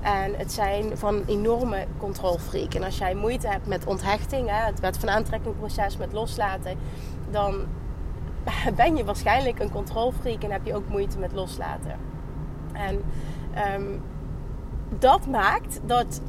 En 0.00 0.34
het 0.36 0.52
zijn 0.52 0.96
van 0.96 1.14
een 1.14 1.26
enorme 1.26 1.86
controlfreak. 1.98 2.74
En 2.74 2.82
als 2.82 2.98
jij 2.98 3.14
moeite 3.14 3.48
hebt 3.48 3.66
met 3.66 3.86
onthechting, 3.86 4.48
hè, 4.48 4.66
het 4.66 4.80
wet 4.80 4.98
van 4.98 5.10
aantrekkingproces, 5.10 5.96
met 5.96 6.12
loslaten, 6.12 6.78
dan 7.30 7.66
ben 8.76 8.96
je 8.96 9.04
waarschijnlijk 9.04 9.58
een 9.58 9.70
controlfreak 9.70 10.42
en 10.42 10.50
heb 10.50 10.66
je 10.66 10.74
ook 10.74 10.88
moeite 10.88 11.18
met 11.18 11.32
loslaten. 11.32 11.96
En 12.72 13.02
um, 13.74 14.02
dat 14.98 15.26
maakt 15.26 15.80
dat 15.84 16.20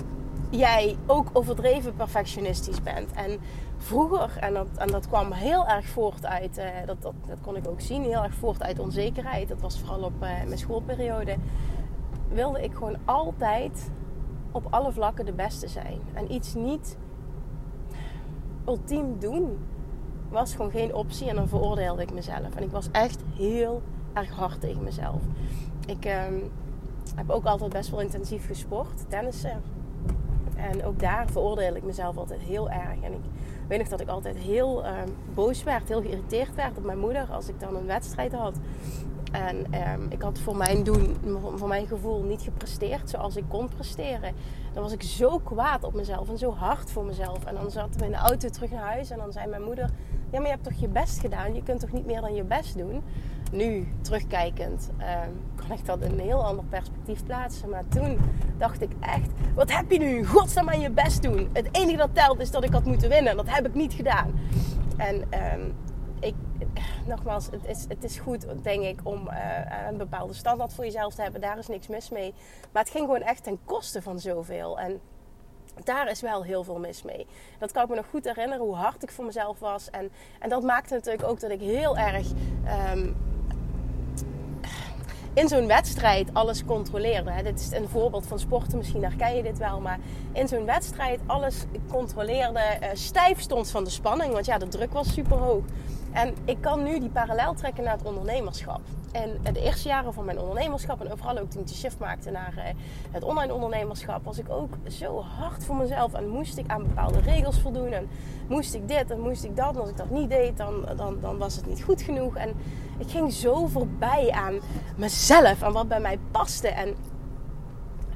jij 0.50 0.98
ook 1.06 1.30
overdreven 1.34 1.96
perfectionistisch 1.96 2.82
bent. 2.82 3.12
En 3.12 3.40
vroeger, 3.80 4.38
en 4.38 4.54
dat, 4.54 4.68
en 4.76 4.88
dat 4.88 5.08
kwam 5.08 5.32
heel 5.32 5.68
erg 5.68 5.86
voort 5.86 6.26
uit, 6.26 6.58
uh, 6.58 6.66
dat, 6.86 7.02
dat, 7.02 7.14
dat 7.28 7.38
kon 7.42 7.56
ik 7.56 7.68
ook 7.68 7.82
zien, 7.82 8.04
heel 8.04 8.24
erg 8.24 8.34
voort 8.34 8.64
uit 8.64 8.80
onzekerheid. 8.80 9.48
Dat 9.48 9.62
was 9.62 9.80
vooral 9.80 10.04
op 10.04 10.14
uh, 10.14 10.20
mijn 10.20 10.58
schoolperiode. 10.58 11.36
Wilde 12.28 12.64
ik 12.64 12.74
gewoon 12.74 12.98
altijd 13.06 13.92
op 14.52 14.68
alle 14.70 14.92
vlakken 14.92 15.26
de 15.26 15.34
beste 15.34 15.68
zijn. 15.68 16.00
En 16.14 16.34
iets 16.34 16.54
niet 16.54 16.98
ultiem 18.66 19.20
doen 19.20 19.58
was 20.30 20.56
gewoon 20.56 20.72
geen 20.72 20.96
optie. 20.96 21.30
En 21.30 21.36
dan 21.36 21.48
veroordeelde 21.48 22.02
ik 22.02 22.14
mezelf. 22.14 22.56
En 22.56 22.64
ik 22.64 22.72
was 22.72 22.92
echt 22.92 23.24
heel 23.36 23.82
erg 24.14 24.30
hard 24.30 24.62
tegen 24.62 24.84
mezelf. 24.84 25.22
Ik 25.86 26.06
uh, 26.06 26.14
heb 27.16 27.30
ook 27.30 27.46
altijd 27.46 27.72
best 27.72 27.90
wel 27.90 28.02
intensief 28.02 28.46
gesport. 28.46 29.10
Tennissen, 29.10 29.62
en 30.56 30.86
ook 30.86 31.00
daar 31.00 31.28
veroordeel 31.28 31.76
ik 31.76 31.84
mezelf 31.84 32.18
altijd 32.18 32.40
heel 32.40 32.70
erg. 32.70 33.02
En 33.02 33.14
ik 33.14 33.24
weet 33.70 33.80
nog 33.80 33.88
dat 33.88 34.00
ik 34.00 34.08
altijd 34.08 34.38
heel 34.38 34.84
uh, 34.84 34.92
boos 35.34 35.64
werd, 35.64 35.88
heel 35.88 36.02
geïrriteerd 36.02 36.56
werd 36.56 36.78
op 36.78 36.84
mijn 36.84 37.00
moeder 37.00 37.28
als 37.32 37.48
ik 37.48 37.60
dan 37.60 37.76
een 37.76 37.86
wedstrijd 37.86 38.34
had. 38.34 38.56
En 39.32 39.66
um, 39.92 40.08
ik 40.10 40.22
had 40.22 40.40
voor 40.40 40.56
mijn 40.56 40.84
doen, 40.84 41.18
voor 41.56 41.68
mijn 41.68 41.88
gevoel, 41.88 42.24
niet 42.24 42.42
gepresteerd 42.42 43.10
zoals 43.10 43.36
ik 43.36 43.44
kon 43.48 43.70
presteren. 43.70 44.34
Dan 44.74 44.84
was 44.84 44.92
ik 44.92 45.04
zo 45.04 45.38
kwaad 45.38 45.84
op 45.84 45.94
mezelf 45.94 46.30
en 46.30 46.38
zo 46.38 46.52
hard 46.52 46.92
voor 46.92 47.06
mezelf. 47.06 47.46
En 47.46 47.56
dan 47.56 47.72
zaten 47.72 48.00
we 48.00 48.06
in 48.06 48.12
de 48.12 48.18
auto 48.18 48.50
terug 48.50 48.72
naar 48.72 48.84
huis 48.84 49.10
en 49.10 49.18
dan 49.18 49.32
zei 49.32 49.48
mijn 49.48 49.64
moeder: 49.64 49.90
Ja, 50.32 50.40
maar 50.40 50.48
je 50.48 50.54
hebt 50.54 50.64
toch 50.64 50.80
je 50.80 50.88
best 50.88 51.20
gedaan? 51.20 51.54
Je 51.54 51.64
kunt 51.64 51.80
toch 51.80 51.92
niet 51.92 52.06
meer 52.06 52.22
dan 52.22 52.34
je 52.34 52.44
best 52.44 52.78
doen? 52.78 53.04
Nu, 53.52 53.88
terugkijkend, 54.02 54.90
um, 55.00 55.42
kan 55.56 55.78
ik 55.78 55.86
dat 55.86 56.02
in 56.02 56.12
een 56.12 56.20
heel 56.20 56.46
ander 56.46 56.66
perspectief 56.66 57.24
plaatsen. 57.24 57.70
Maar 57.70 57.88
toen 57.88 58.20
dacht 58.58 58.82
ik 58.82 58.92
echt: 59.00 59.32
Wat 59.56 59.72
heb 59.72 59.92
je 59.92 60.00
nu? 60.00 60.26
Godsnaam 60.26 60.70
aan 60.70 60.80
je 60.80 60.90
best 60.90 61.22
doen. 61.22 61.50
Het 61.54 61.68
enige 61.72 61.98
dat 61.98 62.16
telt 62.16 62.40
is 62.40 62.52
dat 62.52 62.64
ik 62.64 62.72
had 62.72 62.86
moeten 62.86 63.10
winnen. 63.10 63.36
Dat 63.36 63.50
heb 63.50 63.66
ik 63.66 63.74
niet 63.74 63.94
gedaan. 63.94 64.40
En 64.98 65.16
um, 65.16 65.76
ik, 66.20 66.36
nogmaals, 67.06 67.46
het 67.52 67.66
is, 67.66 67.86
het 67.88 68.04
is 68.04 68.20
goed, 68.20 68.46
denk 68.62 68.84
ik, 68.84 69.00
om 69.04 69.28
uh, 69.28 69.88
een 69.90 69.98
bepaalde 69.98 70.34
standaard 70.34 70.74
voor 70.74 70.84
jezelf 70.84 71.16
te 71.16 71.22
hebben. 71.22 71.42
Daar 71.42 71.58
is 71.58 71.68
niks 71.68 71.88
mis 71.88 72.10
mee. 72.10 72.34
Maar 72.72 72.84
het 72.84 72.92
ging 72.92 73.06
gewoon 73.06 73.22
echt 73.22 73.44
ten 73.44 73.60
koste 73.66 74.02
van 74.02 74.20
zoveel. 74.20 74.80
En 74.80 75.00
daar 75.84 76.10
is 76.10 76.22
wel 76.22 76.44
heel 76.44 76.64
veel 76.64 76.80
mis 76.80 77.04
mee. 77.04 77.28
Dat 77.60 77.72
kan 77.72 77.84
ik 77.84 77.90
me 77.90 77.96
nog 77.96 78.10
goed 78.10 78.26
herinneren, 78.26 78.66
hoe 78.66 78.76
hard 78.76 79.04
ik 79.04 79.12
voor 79.12 79.26
mezelf 79.26 79.60
was. 79.60 79.90
En, 79.90 80.12
en 80.40 80.50
dat 80.50 80.64
maakte 80.64 80.94
natuurlijk 80.94 81.28
ook 81.28 81.40
dat 81.40 81.52
ik 81.52 81.62
heel 81.62 81.98
erg... 81.98 82.28
Um, 82.94 83.16
in 85.40 85.48
zo'n 85.48 85.68
wedstrijd 85.68 86.34
alles 86.34 86.66
controleerde. 86.66 87.32
Dit 87.44 87.60
is 87.60 87.72
een 87.72 87.90
voorbeeld 87.90 88.28
van 88.28 88.40
sporten, 88.40 88.78
misschien 88.78 89.04
herken 89.04 89.36
je 89.36 89.44
dit 89.44 89.58
wel. 89.58 89.80
Maar 89.80 90.00
in 90.34 90.48
zo'n 90.48 90.66
wedstrijd 90.66 91.20
alles 91.26 91.64
controleerde, 91.88 92.60
uh, 92.60 92.88
stijf 92.94 93.40
stond 93.40 93.70
van 93.72 93.84
de 93.84 93.90
spanning. 93.90 94.34
Want 94.34 94.46
ja, 94.46 94.58
de 94.58 94.68
druk 94.68 94.94
was 94.94 95.14
super 95.14 95.38
hoog. 95.38 95.64
En 96.12 96.36
ik 96.46 96.58
kan 96.62 96.84
nu 96.84 97.00
die 97.00 97.10
parallel 97.10 97.54
trekken 97.54 97.84
naar 97.84 97.98
het 97.98 98.06
ondernemerschap. 98.06 98.82
En 99.12 99.54
de 99.54 99.62
eerste 99.62 99.88
jaren 99.88 100.14
van 100.14 100.26
mijn 100.26 100.40
ondernemerschap 100.40 101.02
en 101.02 101.12
overal 101.12 101.38
ook 101.38 101.50
toen 101.50 101.62
ik 101.62 101.68
de 101.68 101.74
shift 101.74 102.00
maakte 102.00 102.32
naar 102.32 102.54
eh, 102.58 102.74
het 103.12 103.24
online 103.24 103.54
ondernemerschap, 103.54 104.26
was 104.26 104.38
ik 104.38 104.50
ook 104.50 104.74
zo 104.88 105.22
hard 105.22 105.66
voor 105.66 105.76
mezelf 105.76 106.14
en 106.14 106.28
moest 106.28 106.58
ik 106.58 106.68
aan 106.68 106.84
bepaalde 106.84 107.20
regels 107.20 107.60
voldoen. 107.60 107.92
En 107.92 108.10
moest 108.48 108.74
ik 108.74 108.88
dit 108.88 109.12
en 109.12 109.20
moest 109.20 109.44
ik 109.44 109.56
dat. 109.56 109.76
En 109.76 109.82
als 109.82 109.90
ik 109.90 109.98
dat 109.98 110.10
niet 110.10 110.30
deed, 110.30 110.58
dan, 110.58 110.86
dan, 110.96 111.18
dan 111.22 111.38
was 111.38 111.56
het 111.56 111.66
niet 111.66 111.84
goed 111.84 112.02
genoeg. 112.02 112.36
En 112.36 112.54
ik 112.98 113.10
ging 113.10 113.34
zo 113.34 113.68
voorbij 113.68 114.32
aan 114.32 114.60
mezelf 114.96 115.62
en 115.62 115.74
wat 115.74 115.88
bij 115.88 116.00
mij 116.00 116.20
paste. 116.32 116.68
En, 116.68 116.96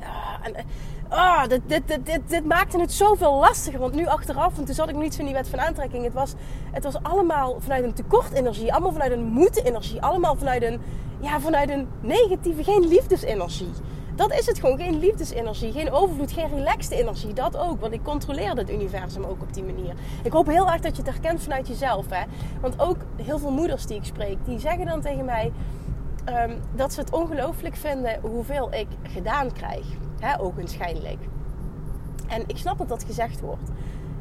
uh, 0.01 0.37
en 0.41 0.65
oh, 1.13 1.47
dit, 1.47 1.61
dit, 1.65 2.05
dit, 2.05 2.21
dit, 2.27 2.45
maakte 2.45 2.79
het 2.79 2.91
zoveel 2.91 3.39
lastiger. 3.39 3.79
Want 3.79 3.93
nu 3.93 4.05
achteraf, 4.05 4.55
want 4.55 4.65
toen 4.65 4.75
zat 4.75 4.89
ik 4.89 4.95
niet 4.95 5.13
zo 5.13 5.19
in 5.19 5.25
die 5.25 5.35
wet 5.35 5.49
van 5.49 5.59
aantrekking. 5.59 6.03
Het 6.03 6.13
was, 6.13 6.33
het 6.71 6.83
was 6.83 7.03
allemaal 7.03 7.57
vanuit 7.59 7.83
een 7.83 7.93
tekortenergie. 7.93 8.71
Allemaal 8.71 8.91
vanuit 8.91 9.11
een 9.11 9.23
moeten-energie. 9.23 10.01
Allemaal 10.01 10.35
vanuit 10.35 10.63
een, 10.63 10.81
ja, 11.19 11.39
vanuit 11.39 11.69
een 11.69 11.87
negatieve, 12.01 12.63
geen 12.63 12.87
liefdesenergie. 12.87 13.71
Dat 14.15 14.33
is 14.33 14.45
het 14.45 14.59
gewoon. 14.59 14.77
Geen 14.77 14.99
liefdesenergie, 14.99 15.71
geen 15.71 15.91
overvloed, 15.91 16.31
geen 16.31 16.49
relaxed 16.55 16.91
energie. 16.91 17.33
Dat 17.33 17.57
ook. 17.57 17.81
Want 17.81 17.93
ik 17.93 18.03
controleerde 18.03 18.61
het 18.61 18.69
universum 18.69 19.23
ook 19.23 19.41
op 19.41 19.53
die 19.53 19.63
manier. 19.63 19.93
Ik 20.23 20.31
hoop 20.31 20.47
heel 20.47 20.71
erg 20.71 20.81
dat 20.81 20.95
je 20.95 21.01
het 21.01 21.11
herkent 21.11 21.41
vanuit 21.41 21.67
jezelf. 21.67 22.05
Hè? 22.09 22.23
Want 22.61 22.79
ook 22.79 22.97
heel 23.21 23.39
veel 23.39 23.51
moeders 23.51 23.85
die 23.85 23.97
ik 23.97 24.05
spreek, 24.05 24.37
die 24.45 24.59
zeggen 24.59 24.85
dan 24.85 25.01
tegen 25.01 25.25
mij... 25.25 25.51
Um, 26.29 26.59
dat 26.75 26.93
ze 26.93 26.99
het 26.99 27.11
ongelooflijk 27.11 27.75
vinden 27.75 28.19
hoeveel 28.21 28.73
ik 28.73 28.87
gedaan 29.03 29.51
krijg. 29.51 29.85
Hè, 30.19 30.39
ogenschijnlijk. 30.39 31.19
En 32.27 32.43
ik 32.47 32.57
snap 32.57 32.77
dat 32.77 32.89
dat 32.89 33.03
gezegd 33.03 33.39
wordt. 33.39 33.69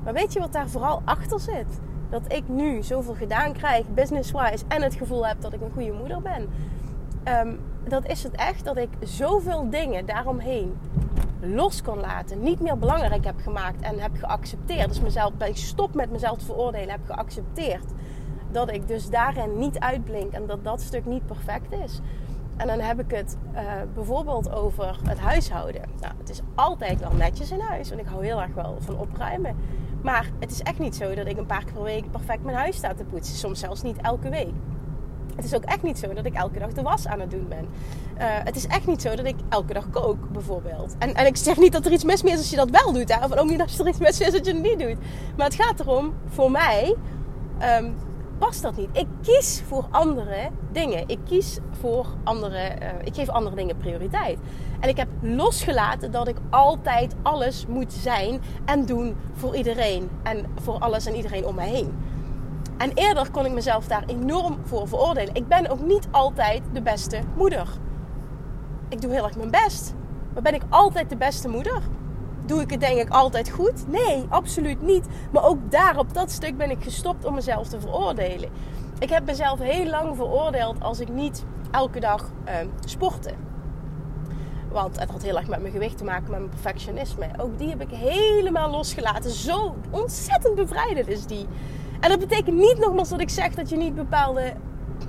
Maar 0.05 0.13
weet 0.13 0.33
je 0.33 0.41
wat 0.41 0.53
daar 0.53 0.69
vooral 0.69 1.03
achter 1.05 1.41
zit? 1.41 1.81
Dat 2.11 2.33
ik 2.33 2.49
nu 2.49 2.83
zoveel 2.83 3.15
gedaan 3.15 3.53
krijg, 3.53 3.89
business-wise, 3.89 4.65
en 4.69 4.83
het 4.83 4.95
gevoel 4.95 5.27
heb 5.27 5.41
dat 5.41 5.53
ik 5.53 5.61
een 5.61 5.73
goede 5.73 5.93
moeder 5.93 6.23
ben. 6.23 6.49
Um, 7.47 7.61
dat 7.89 8.07
is 8.07 8.23
het 8.23 8.35
echt 8.35 8.65
dat 8.65 8.77
ik 8.77 8.91
zoveel 9.01 9.71
dingen 9.71 10.07
daaromheen 10.07 10.79
los 11.41 11.83
kon 11.83 12.01
laten, 12.01 12.43
niet 12.43 12.61
meer 12.61 12.79
belangrijk 12.79 13.25
heb 13.25 13.41
gemaakt 13.43 13.81
en 13.81 13.99
heb 13.99 14.13
geaccepteerd. 14.19 14.89
Dus 14.89 15.01
mezelf, 15.01 15.33
ik 15.39 15.57
stop 15.57 15.95
met 15.95 16.11
mezelf 16.11 16.39
te 16.39 16.45
veroordelen, 16.45 16.91
heb 16.91 17.05
geaccepteerd. 17.07 17.85
Dat 18.53 18.73
ik 18.73 18.89
dus 18.89 19.11
daarin 19.11 19.59
niet 19.59 19.79
uitblink 19.79 20.33
en 20.33 20.47
dat 20.47 20.65
dat 20.65 20.81
stuk 20.81 21.07
niet 21.07 21.27
perfect 21.27 21.73
is. 21.85 22.01
En 22.57 22.67
dan 22.67 22.81
heb 22.81 23.01
ik 23.01 23.11
het 23.11 23.37
uh, 23.55 23.61
bijvoorbeeld 23.95 24.53
over 24.53 24.99
het 25.03 25.19
huishouden. 25.19 25.83
Nou, 26.01 26.15
het 26.19 26.31
is 26.31 26.41
altijd 26.55 27.01
wel 27.01 27.13
netjes 27.13 27.51
in 27.51 27.61
huis, 27.61 27.89
want 27.89 28.01
ik 28.01 28.07
hou 28.07 28.25
heel 28.25 28.43
erg 28.43 28.55
wel 28.55 28.77
van 28.81 28.99
opruimen. 28.99 29.57
Maar 30.03 30.31
het 30.39 30.51
is 30.51 30.63
echt 30.63 30.79
niet 30.79 30.97
zo 30.97 31.15
dat 31.15 31.27
ik 31.27 31.39
een 31.39 31.47
paar 31.47 31.65
keer 31.65 31.73
per 31.73 31.83
week 31.83 32.11
perfect 32.11 32.45
mijn 32.45 32.57
huis 32.57 32.77
sta 32.77 32.95
te 32.95 33.05
poetsen. 33.05 33.37
Soms 33.37 33.61
zelfs 33.61 33.83
niet 33.83 33.97
elke 34.01 34.29
week. 34.29 34.53
Het 35.37 35.45
is 35.45 35.55
ook 35.55 35.65
echt 35.65 35.83
niet 35.83 35.99
zo 35.99 36.15
dat 36.15 36.25
ik 36.25 36.35
elke 36.35 36.59
dag 36.59 36.73
de 36.73 36.83
was 36.83 37.07
aan 37.07 37.21
het 37.21 37.31
doen 37.31 37.49
ben. 37.49 37.69
Uh, 38.19 38.25
het 38.45 38.57
is 38.57 38.67
echt 38.67 38.87
niet 38.87 39.03
zo 39.03 39.15
dat 39.15 39.27
ik 39.27 39.37
elke 39.49 39.73
dag 39.73 39.91
kook, 39.91 40.31
bijvoorbeeld. 40.33 40.95
En, 40.99 41.15
en 41.15 41.27
ik 41.27 41.37
zeg 41.37 41.57
niet 41.57 41.73
dat 41.73 41.87
er 41.87 41.93
iets 41.93 42.05
mis 42.05 42.23
mee 42.23 42.33
is 42.33 42.39
als 42.39 42.51
je 42.51 42.57
dat 42.57 42.71
wel 42.71 42.93
doet. 42.93 43.15
Hè? 43.15 43.25
Of 43.25 43.37
ook 43.37 43.49
niet 43.49 43.61
als 43.61 43.79
er 43.79 43.89
iets 43.89 43.99
mis 43.99 44.21
is 44.21 44.33
dat 44.33 44.47
je 44.47 44.53
het 44.53 44.63
niet 44.63 44.79
doet. 44.79 44.97
Maar 45.37 45.47
het 45.47 45.55
gaat 45.55 45.81
erom, 45.81 46.13
voor 46.27 46.51
mij, 46.51 46.97
um, 47.81 47.95
past 48.45 48.63
dat 48.63 48.77
niet. 48.77 48.89
Ik 48.93 49.07
kies 49.23 49.63
voor 49.67 49.87
andere 49.91 50.51
dingen. 50.73 51.09
Ik 51.09 51.19
kies 51.25 51.59
voor 51.81 52.07
andere. 52.25 52.79
Uh, 52.83 52.89
ik 53.05 53.15
geef 53.15 53.29
andere 53.29 53.57
dingen 53.57 53.77
prioriteit. 53.77 54.39
En 54.81 54.89
ik 54.89 54.97
heb 54.97 55.09
losgelaten 55.21 56.11
dat 56.11 56.29
ik 56.29 56.37
altijd 56.51 57.15
alles 57.23 57.67
moet 57.67 57.93
zijn 57.93 58.41
en 58.65 58.87
doen 58.87 59.17
voor 59.33 59.57
iedereen. 59.57 60.11
En 60.23 60.47
voor 60.63 60.79
alles 60.79 61.07
en 61.07 61.15
iedereen 61.15 61.47
om 61.47 61.55
me 61.55 61.63
heen. 61.63 61.93
En 62.79 62.91
eerder 62.95 63.31
kon 63.31 63.47
ik 63.47 63.53
mezelf 63.53 63.87
daar 63.87 64.05
enorm 64.07 64.59
voor 64.65 64.89
veroordelen. 64.89 65.35
Ik 65.35 65.49
ben 65.49 65.71
ook 65.71 65.81
niet 65.81 66.09
altijd 66.11 66.63
de 66.73 66.83
beste 66.83 67.21
moeder. 67.37 67.69
Ik 68.89 69.01
doe 69.01 69.13
heel 69.13 69.25
erg 69.25 69.37
mijn 69.37 69.51
best. 69.51 69.95
Maar 70.33 70.43
ben 70.43 70.55
ik 70.55 70.63
altijd 70.69 71.11
de 71.11 71.17
beste 71.17 71.49
moeder? 71.49 71.83
Doe 72.47 72.61
ik 72.61 72.71
het 72.71 72.81
denk 72.81 72.99
ik 72.99 73.09
altijd 73.09 73.51
goed? 73.51 73.89
Nee, 73.89 74.25
absoluut 74.29 74.83
niet. 74.83 75.07
Maar 75.31 75.45
ook 75.45 75.71
daar 75.71 75.99
op 75.99 76.15
dat 76.15 76.31
stuk 76.31 76.57
ben 76.57 76.71
ik 76.71 76.83
gestopt 76.83 77.25
om 77.25 77.35
mezelf 77.35 77.69
te 77.69 77.81
veroordelen. 77.81 78.51
Ik 78.99 79.11
heb 79.11 79.25
mezelf 79.25 79.59
heel 79.59 79.87
lang 79.87 80.17
veroordeeld 80.17 80.81
als 80.81 81.01
ik 81.01 81.09
niet 81.09 81.45
elke 81.71 82.01
dag 82.01 82.31
uh, 82.49 82.55
sportte. 82.85 83.31
Want 84.71 85.01
het 85.01 85.11
had 85.11 85.23
heel 85.23 85.37
erg 85.37 85.49
met 85.49 85.61
mijn 85.61 85.73
gewicht 85.73 85.99
te 85.99 86.05
maken, 86.05 86.31
met 86.31 86.39
mijn 86.39 86.51
perfectionisme. 86.51 87.27
Ook 87.39 87.59
die 87.59 87.69
heb 87.69 87.81
ik 87.81 87.91
helemaal 87.91 88.71
losgelaten. 88.71 89.31
Zo 89.31 89.75
ontzettend 89.91 90.55
bevrijdend 90.55 91.09
is 91.09 91.27
die. 91.27 91.47
En 92.01 92.09
dat 92.09 92.19
betekent 92.19 92.57
niet 92.57 92.79
nogmaals 92.79 93.09
dat 93.09 93.21
ik 93.21 93.31
zeg 93.31 93.55
dat 93.55 93.69
je 93.69 93.77
niet 93.77 93.95
bepaalde 93.95 94.53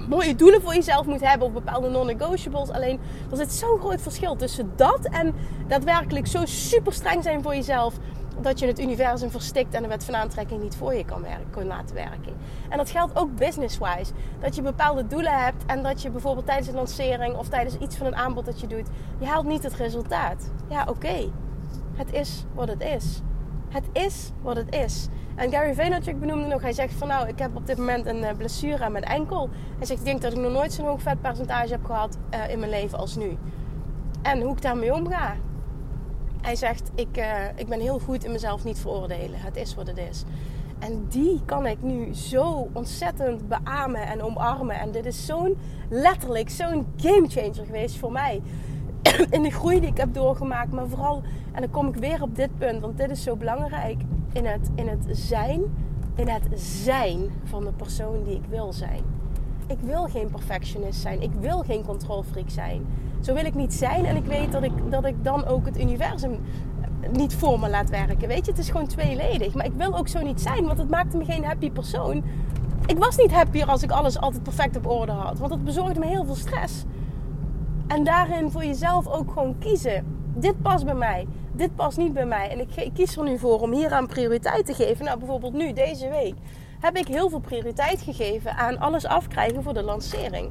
mooie 0.10 0.36
doelen 0.36 0.62
voor 0.62 0.74
jezelf 0.74 1.06
moet 1.06 1.22
hebben 1.22 1.48
of 1.48 1.54
bepaalde 1.54 1.90
non-negotiables. 1.90 2.70
Alleen 2.70 3.00
er 3.32 3.38
zit 3.38 3.52
zo'n 3.54 3.80
groot 3.80 4.02
verschil 4.02 4.36
tussen 4.36 4.72
dat 4.76 5.08
en 5.12 5.36
daadwerkelijk 5.68 6.28
zo 6.28 6.46
super 6.46 6.94
streng 6.94 7.24
zijn 7.24 7.44
voor 7.44 7.56
jezelf 7.56 7.94
dat 8.42 8.60
je 8.60 8.68
het 8.68 8.80
universum 8.80 9.30
verstikt 9.30 9.74
en 9.74 9.82
de 9.82 9.88
wet 9.88 10.06
van 10.06 10.16
aantrekking 10.16 10.62
niet 10.62 10.76
voor 10.76 10.94
je 10.94 11.06
kan, 11.06 11.22
werken, 11.22 11.50
kan 11.50 11.66
laten 11.66 11.96
werken. 11.96 12.34
En 12.70 12.78
dat 12.78 12.90
geldt 12.90 13.16
ook 13.16 13.36
business-wise. 13.36 14.14
Dat 14.40 14.56
je 14.56 14.62
bepaalde 14.62 15.08
doelen 15.08 15.44
hebt 15.44 15.66
en 15.66 15.84
dat 15.84 16.02
je 16.02 16.10
bijvoorbeeld 16.10 16.46
tijdens 16.46 16.68
een 16.68 16.76
lancering 16.76 17.36
of 17.36 17.50
tijdens 17.50 17.78
iets 17.78 17.96
van 17.96 18.06
een 18.06 18.16
aanbod 18.16 18.46
dat 18.46 18.60
je 18.60 18.68
doet, 18.68 18.88
je 19.20 19.26
haalt 19.26 19.46
niet 19.46 19.64
het 19.64 19.74
resultaat. 19.74 20.52
Ja, 20.70 20.86
oké. 20.90 21.32
Het 21.94 22.14
is 22.14 22.44
wat 22.54 22.68
het 22.68 22.82
is. 22.82 23.22
Het 23.74 23.86
is 23.92 24.32
wat 24.42 24.56
het 24.56 24.76
is. 24.76 25.08
En 25.36 25.52
Gary 25.52 25.74
Vaynerchuk 25.74 26.20
benoemde 26.20 26.48
nog, 26.48 26.62
hij 26.62 26.74
zegt 26.74 26.94
van 26.94 27.08
nou, 27.08 27.28
ik 27.28 27.40
heb 27.40 27.56
op 27.56 27.68
dit 27.68 27.78
moment 27.78 28.06
een 28.06 28.24
eh, 28.24 28.36
blessure 28.38 28.84
aan 28.84 28.92
mijn 28.92 29.04
enkel. 29.04 29.50
Hij 29.78 29.86
zegt, 29.86 30.00
ik 30.00 30.06
denk 30.06 30.22
dat 30.22 30.32
ik 30.32 30.38
nog 30.38 30.52
nooit 30.52 30.74
zo'n 30.74 30.86
hoog 30.86 31.02
vetpercentage 31.02 31.72
heb 31.72 31.86
gehad 31.86 32.18
uh, 32.34 32.50
in 32.50 32.60
mijn 32.60 32.72
leven 32.72 32.98
als 32.98 33.16
nu. 33.16 33.38
En 34.22 34.42
hoe 34.42 34.52
ik 34.52 34.62
daarmee 34.62 34.94
omga. 34.94 35.36
Hij 36.42 36.56
zegt, 36.56 36.92
ik, 36.96 37.18
uh, 37.18 37.26
ik 37.56 37.68
ben 37.68 37.80
heel 37.80 38.00
goed 38.00 38.24
in 38.24 38.32
mezelf 38.32 38.64
niet 38.64 38.80
veroordelen. 38.80 39.40
Het 39.40 39.56
is 39.56 39.76
wat 39.76 39.88
het 39.88 39.98
is. 39.98 40.24
En 40.80 41.06
die 41.10 41.42
kan 41.46 41.66
ik 41.66 41.82
nu 41.82 42.14
zo 42.14 42.70
ontzettend 42.74 43.48
beamen 43.48 44.08
en 44.08 44.22
omarmen. 44.22 44.80
En 44.80 44.92
dit 44.92 45.06
is 45.06 45.26
zo'n 45.26 45.58
letterlijk 45.90 46.50
zo'n 46.50 46.88
game 46.98 47.28
changer 47.28 47.66
geweest 47.66 47.98
voor 47.98 48.12
mij. 48.12 48.42
In 49.30 49.44
de 49.44 49.52
groei 49.52 49.80
die 49.80 49.90
ik 49.90 49.98
heb 49.98 50.14
doorgemaakt. 50.14 50.72
Maar 50.72 50.88
vooral, 50.88 51.22
en 51.52 51.62
dan 51.62 51.70
kom 51.70 51.88
ik 51.88 51.96
weer 51.96 52.22
op 52.22 52.36
dit 52.36 52.58
punt, 52.58 52.82
want 52.82 52.98
dit 52.98 53.10
is 53.10 53.24
zo 53.24 53.36
belangrijk 53.36 54.02
in 54.34 54.46
het, 54.46 54.70
in 54.76 54.88
het 54.88 55.06
zijn, 55.10 55.62
in 56.16 56.28
het 56.28 56.44
zijn 56.56 57.30
van 57.44 57.64
de 57.64 57.72
persoon 57.72 58.24
die 58.24 58.36
ik 58.36 58.46
wil 58.50 58.74
zijn. 58.74 59.02
Ik 59.68 59.80
wil 59.80 60.04
geen 60.04 60.30
perfectionist 60.32 61.02
zijn. 61.02 61.22
Ik 61.22 61.32
wil 61.40 61.60
geen 61.60 61.84
controlfreak 61.84 62.50
zijn. 62.50 62.86
Zo 63.22 63.34
wil 63.34 63.46
ik 63.46 63.56
niet 63.56 63.74
zijn 63.74 64.06
en 64.06 64.16
ik 64.16 64.26
weet 64.26 64.52
dat 64.52 64.64
ik, 64.64 64.72
dat 64.90 65.06
ik 65.06 65.24
dan 65.24 65.46
ook 65.46 65.66
het 65.66 65.80
universum 65.80 66.40
niet 67.12 67.36
voor 67.36 67.60
me 67.60 67.70
laat 67.70 67.90
werken. 67.90 68.28
Weet 68.28 68.46
je, 68.46 68.52
het 68.52 68.60
is 68.60 68.70
gewoon 68.70 68.88
tweeledig. 68.88 69.54
Maar 69.54 69.66
ik 69.66 69.74
wil 69.78 69.98
ook 69.98 70.08
zo 70.08 70.22
niet 70.22 70.42
zijn, 70.42 70.66
want 70.66 70.78
het 70.78 70.90
maakte 70.90 71.18
me 71.18 71.26
geen 71.26 71.46
happy 71.46 71.72
persoon. 71.72 72.24
Ik 72.86 72.98
was 72.98 73.18
niet 73.18 73.32
happier 73.32 73.66
als 73.66 73.84
ik 73.84 73.92
alles 73.92 74.20
altijd 74.20 74.44
perfect 74.44 74.78
op 74.78 74.88
orde 74.88 75.12
had. 75.12 75.40
Want 75.40 75.52
dat 75.52 75.64
bezorgde 75.64 76.00
me 76.00 76.06
heel 76.06 76.26
veel 76.26 76.36
stress. 76.36 76.84
En 77.94 78.04
daarin 78.04 78.52
voor 78.52 78.66
jezelf 78.66 79.08
ook 79.08 79.32
gewoon 79.32 79.58
kiezen. 79.60 80.18
Dit 80.36 80.62
past 80.62 80.86
bij 80.86 80.96
mij. 80.96 81.28
dit 81.52 81.76
past 81.76 81.98
niet 81.98 82.14
bij 82.14 82.26
mij. 82.26 82.50
En 82.50 82.60
ik, 82.60 82.94
kies 82.94 83.18
er 83.18 83.24
nu 83.24 83.38
voor 83.38 83.60
om 83.60 83.72
hier 83.72 83.92
aan 83.92 84.08
prioriteit 84.08 84.66
te 84.66 84.74
geven. 84.74 85.06
Nou, 85.06 85.18
bijvoorbeeld 85.18 85.54
nu, 85.54 85.74
deze 85.74 86.10
week, 86.10 86.34
heb 86.80 86.98
ik 86.98 87.08
heel 87.08 87.30
veel 87.30 87.40
prioriteit 87.40 88.02
gegeven 88.02 88.56
aan 88.56 88.80
alles 88.80 89.06
afkrijgen 89.06 89.64
voor 89.64 89.74
de 89.74 89.84
lancering. 89.84 90.50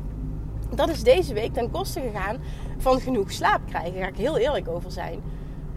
Dat 0.74 0.88
is 0.88 1.02
deze 1.02 1.34
week 1.34 1.52
ten 1.52 1.70
koste 1.70 2.00
gegaan 2.00 2.36
van 2.78 3.00
genoeg 3.00 3.32
slaap 3.32 3.60
krijgen. 3.66 3.92
Daar 3.92 4.02
ga 4.02 4.08
ik 4.08 4.16
heel 4.16 4.38
eerlijk 4.38 4.68
over 4.68 4.90
zijn. 4.90 5.20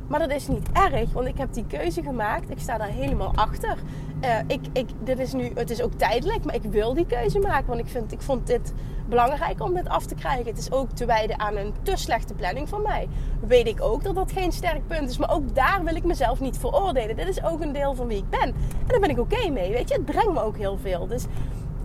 Maar 0.07 0.19
dat 0.19 0.31
is 0.31 0.47
niet 0.47 0.71
erg, 0.73 1.11
want 1.11 1.27
ik 1.27 1.37
heb 1.37 1.53
die 1.53 1.65
keuze 1.67 2.03
gemaakt. 2.03 2.49
Ik 2.49 2.59
sta 2.59 2.77
daar 2.77 2.87
helemaal 2.87 3.31
achter. 3.35 3.77
Uh, 4.23 4.37
ik, 4.47 4.61
ik, 4.73 4.89
dit 5.03 5.19
is 5.19 5.33
nu, 5.33 5.51
het 5.55 5.69
is 5.69 5.81
ook 5.81 5.93
tijdelijk, 5.93 6.45
maar 6.45 6.55
ik 6.55 6.63
wil 6.63 6.93
die 6.93 7.05
keuze 7.05 7.39
maken. 7.39 7.67
Want 7.67 7.79
ik, 7.79 7.87
vind, 7.87 8.11
ik 8.11 8.21
vond 8.21 8.47
dit 8.47 8.73
belangrijk 9.09 9.63
om 9.63 9.73
dit 9.73 9.89
af 9.89 10.05
te 10.05 10.15
krijgen. 10.15 10.45
Het 10.45 10.57
is 10.57 10.71
ook 10.71 10.91
te 10.91 11.05
wijden 11.05 11.39
aan 11.39 11.55
een 11.55 11.73
te 11.81 11.95
slechte 11.95 12.33
planning 12.33 12.69
van 12.69 12.81
mij. 12.81 13.07
Weet 13.47 13.67
ik 13.67 13.81
ook 13.81 14.03
dat 14.03 14.15
dat 14.15 14.31
geen 14.31 14.51
sterk 14.51 14.87
punt 14.87 15.09
is. 15.09 15.17
Maar 15.17 15.31
ook 15.31 15.55
daar 15.55 15.83
wil 15.83 15.95
ik 15.95 16.03
mezelf 16.03 16.39
niet 16.39 16.57
veroordelen. 16.57 17.15
Dit 17.15 17.27
is 17.27 17.43
ook 17.43 17.61
een 17.61 17.73
deel 17.73 17.95
van 17.95 18.07
wie 18.07 18.17
ik 18.17 18.29
ben. 18.29 18.39
En 18.41 18.53
daar 18.87 18.99
ben 18.99 19.09
ik 19.09 19.19
oké 19.19 19.49
mee. 19.49 19.71
Weet 19.71 19.89
je, 19.89 19.95
het 19.95 20.05
brengt 20.05 20.33
me 20.33 20.41
ook 20.41 20.57
heel 20.57 20.77
veel. 20.77 21.07
Dus 21.07 21.25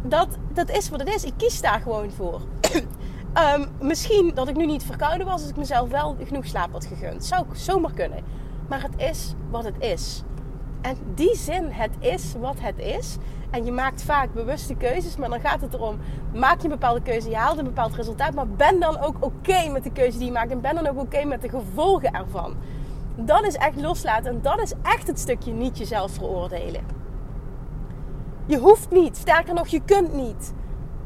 dat, 0.03 0.29
dat 0.53 0.71
is 0.71 0.89
wat 0.89 1.01
het 1.01 1.15
is. 1.15 1.25
Ik 1.25 1.35
kies 1.37 1.61
daar 1.61 1.81
gewoon 1.81 2.11
voor. 2.11 2.41
Um, 3.55 3.69
misschien 3.89 4.33
dat 4.35 4.49
ik 4.49 4.57
nu 4.57 4.67
niet 4.67 4.85
verkouden 4.85 5.27
was 5.27 5.41
als 5.41 5.51
ik 5.51 5.57
mezelf 5.57 5.89
wel 5.89 6.17
genoeg 6.25 6.47
slaap 6.47 6.73
had 6.73 6.87
gegund. 6.87 7.25
Zou 7.25 7.47
zomaar 7.53 7.93
kunnen. 7.93 8.25
Maar 8.69 8.83
het 8.83 8.95
is 8.97 9.35
wat 9.51 9.65
het 9.65 9.75
is. 9.79 10.23
En 10.81 10.97
die 11.15 11.37
zin, 11.37 11.71
het 11.71 11.91
is 11.99 12.35
wat 12.41 12.57
het 12.59 12.79
is. 12.79 13.17
En 13.51 13.65
je 13.65 13.73
maakt 13.73 14.03
vaak 14.03 14.33
bewuste 14.33 14.75
keuzes, 14.75 15.17
maar 15.17 15.29
dan 15.29 15.41
gaat 15.41 15.61
het 15.61 15.75
erom: 15.75 15.99
maak 16.35 16.57
je 16.57 16.65
een 16.65 16.71
bepaalde 16.71 17.03
keuze, 17.03 17.31
je 17.31 17.37
haalt 17.37 17.59
een 17.59 17.65
bepaald 17.65 17.95
resultaat, 17.95 18.35
maar 18.35 18.49
ben 18.49 18.81
dan 18.81 18.99
ook 18.99 19.17
oké 19.21 19.69
met 19.71 19.85
de 19.85 19.93
keuze 19.93 20.19
die 20.19 20.27
je 20.27 20.33
maakt 20.33 20.51
en 20.51 20.61
ben 20.61 20.75
dan 20.75 20.87
ook 20.87 20.99
oké 20.99 21.25
met 21.25 21.43
de 21.43 21.49
gevolgen 21.49 22.13
ervan. 22.13 22.55
Dat 23.17 23.45
is 23.45 23.55
echt 23.57 23.81
loslaten 23.81 24.31
en 24.31 24.43
dat 24.43 24.61
is 24.61 24.73
echt 24.83 25.07
het 25.07 25.19
stukje 25.19 25.53
niet 25.53 25.79
jezelf 25.79 26.13
veroordelen. 26.13 26.83
Je 28.47 28.59
hoeft 28.59 28.91
niet, 28.91 29.17
sterker 29.17 29.55
nog, 29.55 29.67
je 29.67 29.81
kunt 29.85 30.13
niet 30.15 30.55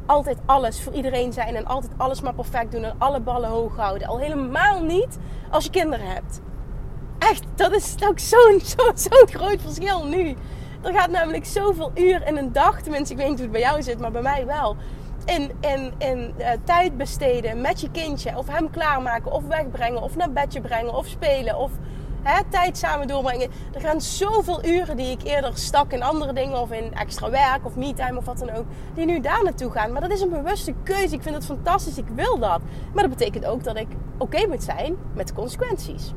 altijd 0.06 0.38
alles 0.46 0.82
voor 0.82 0.92
iedereen 0.92 1.32
zijn 1.32 1.54
en 1.54 1.64
altijd 1.64 1.92
alles 1.96 2.20
maar 2.20 2.34
perfect 2.34 2.72
doen 2.72 2.84
en 2.84 2.94
alle 2.98 3.20
ballen 3.20 3.48
hoog 3.48 3.76
houden. 3.76 4.08
Al 4.08 4.18
helemaal 4.18 4.82
niet 4.82 5.18
als 5.50 5.64
je 5.64 5.70
kinderen 5.70 6.06
hebt. 6.06 6.40
Echt, 7.18 7.44
dat 7.54 7.72
is 7.72 7.94
ook 8.08 8.18
zo'n 8.18 8.60
zo, 8.76 8.90
zo 8.94 9.24
groot 9.26 9.62
verschil 9.62 10.04
nu. 10.04 10.34
Er 10.82 10.94
gaat 10.94 11.10
namelijk 11.10 11.44
zoveel 11.44 11.90
uur 11.94 12.26
in 12.26 12.36
een 12.36 12.52
dag, 12.52 12.82
tenminste 12.82 13.12
ik 13.12 13.18
weet 13.18 13.28
niet 13.28 13.36
hoe 13.36 13.46
het 13.46 13.52
bij 13.52 13.60
jou 13.60 13.82
zit, 13.82 14.00
maar 14.00 14.10
bij 14.10 14.22
mij 14.22 14.46
wel. 14.46 14.76
In, 15.24 15.50
in, 15.60 15.92
in 15.98 16.34
uh, 16.38 16.48
tijd 16.64 16.96
besteden 16.96 17.60
met 17.60 17.80
je 17.80 17.90
kindje. 17.90 18.36
Of 18.38 18.48
hem 18.48 18.70
klaarmaken, 18.70 19.32
of 19.32 19.46
wegbrengen, 19.46 20.02
of 20.02 20.16
naar 20.16 20.32
bedje 20.32 20.60
brengen, 20.60 20.94
of 20.94 21.06
spelen, 21.06 21.56
of 21.56 21.70
hè, 22.22 22.42
tijd 22.48 22.78
samen 22.78 23.06
doorbrengen. 23.06 23.50
Er 23.74 23.80
gaan 23.80 24.00
zoveel 24.00 24.64
uren 24.64 24.96
die 24.96 25.10
ik 25.10 25.22
eerder 25.22 25.50
stak 25.54 25.92
in 25.92 26.02
andere 26.02 26.32
dingen 26.32 26.60
of 26.60 26.70
in 26.70 26.94
extra 26.94 27.30
werk 27.30 27.64
of 27.64 27.76
me-time 27.76 28.18
of 28.18 28.24
wat 28.24 28.38
dan 28.38 28.50
ook, 28.50 28.64
die 28.94 29.04
nu 29.04 29.20
daar 29.20 29.42
naartoe 29.42 29.70
gaan. 29.70 29.92
Maar 29.92 30.00
dat 30.00 30.10
is 30.10 30.20
een 30.20 30.30
bewuste 30.30 30.74
keuze. 30.82 31.14
Ik 31.14 31.22
vind 31.22 31.34
het 31.34 31.44
fantastisch. 31.44 31.98
Ik 31.98 32.08
wil 32.14 32.38
dat. 32.38 32.60
Maar 32.92 33.08
dat 33.08 33.16
betekent 33.18 33.44
ook 33.44 33.64
dat 33.64 33.76
ik 33.76 33.88
oké 34.18 34.46
moet 34.46 34.62
zijn 34.62 34.96
met 35.14 35.28
de 35.28 35.34
consequenties. 35.34 36.12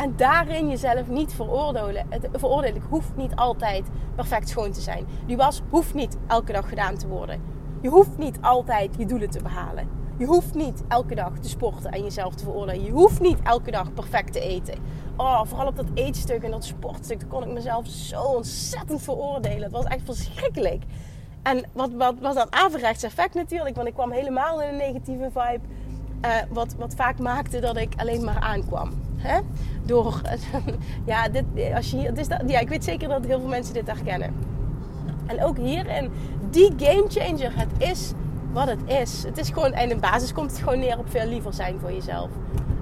En 0.00 0.16
daarin 0.16 0.68
jezelf 0.68 1.08
niet 1.08 1.32
veroordelen. 1.32 2.06
Veroordelen. 2.32 2.76
Ik 2.76 2.88
hoef 2.88 3.16
niet 3.16 3.34
altijd 3.34 3.86
perfect 4.14 4.48
schoon 4.48 4.72
te 4.72 4.80
zijn. 4.80 5.06
Die 5.26 5.36
was 5.36 5.62
hoeft 5.70 5.94
niet 5.94 6.16
elke 6.26 6.52
dag 6.52 6.68
gedaan 6.68 6.96
te 6.96 7.08
worden. 7.08 7.42
Je 7.82 7.88
hoeft 7.88 8.18
niet 8.18 8.38
altijd 8.40 8.94
je 8.98 9.06
doelen 9.06 9.30
te 9.30 9.42
behalen. 9.42 9.88
Je 10.18 10.26
hoeft 10.26 10.54
niet 10.54 10.82
elke 10.88 11.14
dag 11.14 11.38
te 11.38 11.48
sporten 11.48 11.90
en 11.90 12.02
jezelf 12.02 12.34
te 12.34 12.44
veroordelen. 12.44 12.84
Je 12.84 12.90
hoeft 12.90 13.20
niet 13.20 13.38
elke 13.42 13.70
dag 13.70 13.92
perfect 13.92 14.32
te 14.32 14.40
eten. 14.40 14.74
Oh, 15.16 15.42
vooral 15.44 15.66
op 15.66 15.76
dat 15.76 15.88
eetstuk 15.94 16.42
en 16.42 16.50
dat 16.50 16.64
sportstuk, 16.64 17.24
kon 17.28 17.42
ik 17.42 17.52
mezelf 17.52 17.86
zo 17.86 18.22
ontzettend 18.22 19.02
veroordelen. 19.02 19.62
Het 19.62 19.72
was 19.72 19.84
echt 19.84 20.04
verschrikkelijk. 20.04 20.82
En 21.42 21.64
wat, 21.72 21.90
wat 21.92 22.14
was 22.20 22.34
dan 22.34 22.46
averechts 22.50 23.02
effect 23.02 23.34
natuurlijk, 23.34 23.76
want 23.76 23.88
ik 23.88 23.94
kwam 23.94 24.10
helemaal 24.10 24.62
in 24.62 24.68
een 24.68 24.76
negatieve 24.76 25.30
vibe. 25.32 25.66
Uh, 26.24 26.30
wat, 26.50 26.74
wat 26.74 26.94
vaak 26.94 27.18
maakte 27.18 27.60
dat 27.60 27.76
ik 27.76 27.92
alleen 27.96 28.24
maar 28.24 28.40
aankwam. 28.40 29.09
Hè? 29.20 29.40
Door, 29.84 30.20
ja, 31.04 31.28
dit, 31.28 31.44
als 31.74 31.90
je 31.90 32.12
dit 32.12 32.18
is 32.18 32.26
ja, 32.46 32.58
ik 32.58 32.68
weet 32.68 32.84
zeker 32.84 33.08
dat 33.08 33.24
heel 33.24 33.40
veel 33.40 33.48
mensen 33.48 33.74
dit 33.74 33.86
herkennen. 33.86 34.34
En 35.26 35.42
ook 35.42 35.56
hierin, 35.56 36.10
die 36.50 36.72
game 36.76 37.04
changer, 37.08 37.52
het 37.58 37.70
is 37.78 38.12
wat 38.52 38.68
het 38.68 38.80
is. 38.86 39.22
Het 39.22 39.38
is 39.38 39.48
gewoon, 39.48 39.72
en 39.72 39.90
in 39.90 40.00
basis 40.00 40.32
komt 40.32 40.50
het 40.50 40.60
gewoon 40.60 40.78
neer 40.78 40.98
op 40.98 41.10
veel 41.10 41.26
liever 41.26 41.54
zijn 41.54 41.80
voor 41.80 41.92
jezelf. 41.92 42.28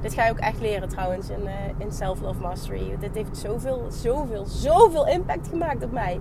Dit 0.01 0.15
ga 0.15 0.25
je 0.25 0.31
ook 0.31 0.39
echt 0.39 0.61
leren 0.61 0.89
trouwens 0.89 1.29
in, 1.29 1.41
uh, 1.45 1.51
in 1.79 1.93
Self-Love 1.93 2.41
Mastery. 2.41 2.97
Dit 3.01 3.15
heeft 3.15 3.37
zoveel, 3.37 3.87
zoveel, 3.91 4.45
zoveel 4.47 5.07
impact 5.07 5.49
gemaakt 5.49 5.85
op 5.85 5.93
mij. 5.93 6.21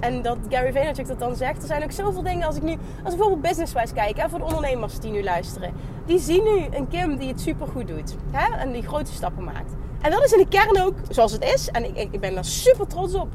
En 0.00 0.22
dat 0.22 0.38
Gary 0.48 0.72
Vaynerchuk 0.72 1.06
dat 1.06 1.18
dan 1.18 1.36
zegt. 1.36 1.60
Er 1.62 1.66
zijn 1.66 1.82
ook 1.82 1.92
zoveel 1.92 2.22
dingen 2.22 2.46
als 2.46 2.56
ik 2.56 2.62
nu, 2.62 2.72
als 2.72 3.12
ik 3.12 3.18
bijvoorbeeld 3.18 3.40
business-wise 3.40 3.94
kijk, 3.94 4.16
hè, 4.16 4.28
voor 4.28 4.38
de 4.38 4.44
ondernemers 4.44 4.98
die 4.98 5.10
nu 5.10 5.22
luisteren. 5.22 5.72
Die 6.08 6.18
zien 6.18 6.44
nu 6.44 6.76
een 6.76 6.88
Kim 6.88 7.16
die 7.16 7.28
het 7.28 7.40
super 7.40 7.66
goed 7.66 7.88
doet. 7.88 8.16
Hè, 8.30 8.56
en 8.56 8.72
die 8.72 8.82
grote 8.82 9.12
stappen 9.12 9.44
maakt. 9.44 9.72
En 10.00 10.10
dat 10.10 10.24
is 10.24 10.32
in 10.32 10.38
de 10.38 10.48
kern 10.48 10.80
ook 10.86 10.94
zoals 11.08 11.32
het 11.32 11.44
is. 11.44 11.68
En 11.68 11.84
ik, 11.84 12.12
ik 12.12 12.20
ben 12.20 12.34
daar 12.34 12.44
super 12.44 12.86
trots 12.86 13.14
op. 13.14 13.28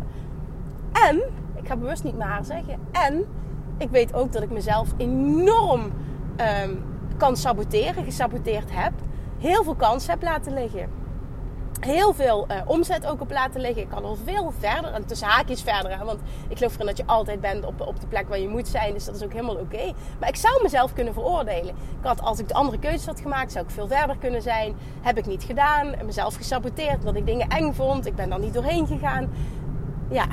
En, 1.07 1.15
ik 1.55 1.67
ga 1.67 1.75
bewust 1.75 2.03
niet 2.03 2.17
maar 2.17 2.45
zeggen. 2.45 2.79
En 2.91 3.25
ik 3.77 3.89
weet 3.89 4.13
ook 4.13 4.31
dat 4.31 4.43
ik 4.43 4.51
mezelf 4.51 4.89
enorm 4.97 5.81
um, 6.61 6.83
kan 7.17 7.37
saboteren, 7.37 8.03
gesaboteerd 8.03 8.69
heb. 8.71 8.93
Heel 9.37 9.63
veel 9.63 9.75
kansen 9.75 10.11
heb 10.11 10.23
laten 10.23 10.53
liggen. 10.53 10.89
Heel 11.85 12.13
veel 12.13 12.47
uh, 12.51 12.57
omzet 12.65 13.07
ook 13.07 13.21
op 13.21 13.31
laten 13.31 13.61
liggen. 13.61 13.81
Ik 13.81 13.89
kan 13.89 14.03
al 14.03 14.17
veel 14.23 14.53
verder, 14.59 14.93
en 14.93 15.05
tussen 15.05 15.27
haakjes 15.27 15.61
verder. 15.61 15.97
Hè, 15.97 16.05
want 16.05 16.19
ik 16.47 16.57
geloof 16.57 16.73
erin 16.73 16.85
dat 16.85 16.97
je 16.97 17.05
altijd 17.05 17.41
bent 17.41 17.65
op, 17.65 17.81
op 17.81 17.99
de 17.99 18.07
plek 18.07 18.27
waar 18.27 18.39
je 18.39 18.47
moet 18.47 18.67
zijn. 18.67 18.93
Dus 18.93 19.05
dat 19.05 19.15
is 19.15 19.23
ook 19.23 19.31
helemaal 19.31 19.55
oké. 19.55 19.93
Maar 20.19 20.29
ik 20.29 20.35
zou 20.35 20.63
mezelf 20.63 20.93
kunnen 20.93 21.13
veroordelen. 21.13 21.75
Ik 21.99 22.05
had, 22.05 22.21
als 22.21 22.39
ik 22.39 22.47
de 22.47 22.53
andere 22.53 22.79
keuzes 22.79 23.05
had 23.05 23.19
gemaakt, 23.19 23.51
zou 23.51 23.65
ik 23.65 23.71
veel 23.71 23.87
verder 23.87 24.17
kunnen 24.17 24.41
zijn. 24.41 24.75
Heb 25.01 25.17
ik 25.17 25.25
niet 25.25 25.43
gedaan. 25.43 25.93
Mezelf 26.05 26.35
gesaboteerd 26.35 26.99
omdat 26.99 27.15
ik 27.15 27.25
dingen 27.25 27.47
eng 27.49 27.73
vond. 27.73 28.05
Ik 28.05 28.15
ben 28.15 28.29
dan 28.29 28.41
niet 28.41 28.53
doorheen 28.53 28.87
gegaan. 28.87 29.29
Ja, 30.09 30.25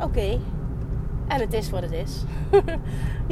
oké. 0.00 0.40
En 1.28 1.40
het 1.40 1.52
is 1.52 1.70
wat 1.70 1.82
het 1.82 1.92
is. 1.92 2.24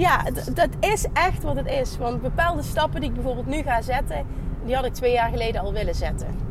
ja, 0.07 0.23
dat 0.55 0.69
is 0.81 1.07
echt 1.13 1.43
wat 1.43 1.57
het 1.57 1.67
is. 1.67 1.99
Want 1.99 2.23
bepaalde 2.23 2.63
stappen 2.63 3.01
die 3.01 3.09
ik 3.09 3.15
bijvoorbeeld 3.15 3.47
nu 3.47 3.63
ga 3.63 3.83
zetten, 3.83 4.27
die 4.65 4.75
had 4.75 4.85
ik 4.85 4.95
twee 4.95 5.13
jaar 5.13 5.31
geleden 5.31 5.61
al 5.61 5.73
willen 5.73 5.95
zetten. 5.95 6.50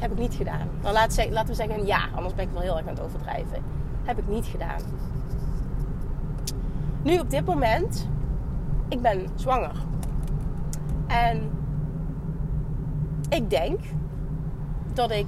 Heb 0.00 0.12
ik 0.12 0.18
niet 0.18 0.34
gedaan. 0.34 0.68
Dan 0.80 0.92
laten 0.92 1.46
we 1.46 1.54
zeggen 1.54 1.86
ja, 1.86 2.08
anders 2.14 2.34
ben 2.34 2.44
ik 2.44 2.52
wel 2.52 2.62
heel 2.62 2.76
erg 2.76 2.86
aan 2.86 2.94
het 2.94 3.02
overdrijven. 3.02 3.62
Heb 4.04 4.18
ik 4.18 4.28
niet 4.28 4.46
gedaan. 4.46 4.80
Nu 7.02 7.18
op 7.18 7.30
dit 7.30 7.44
moment, 7.44 8.08
ik 8.88 9.02
ben 9.02 9.26
zwanger. 9.34 9.74
En 11.06 11.50
ik 13.28 13.50
denk 13.50 13.80
dat 14.92 15.10
ik 15.10 15.26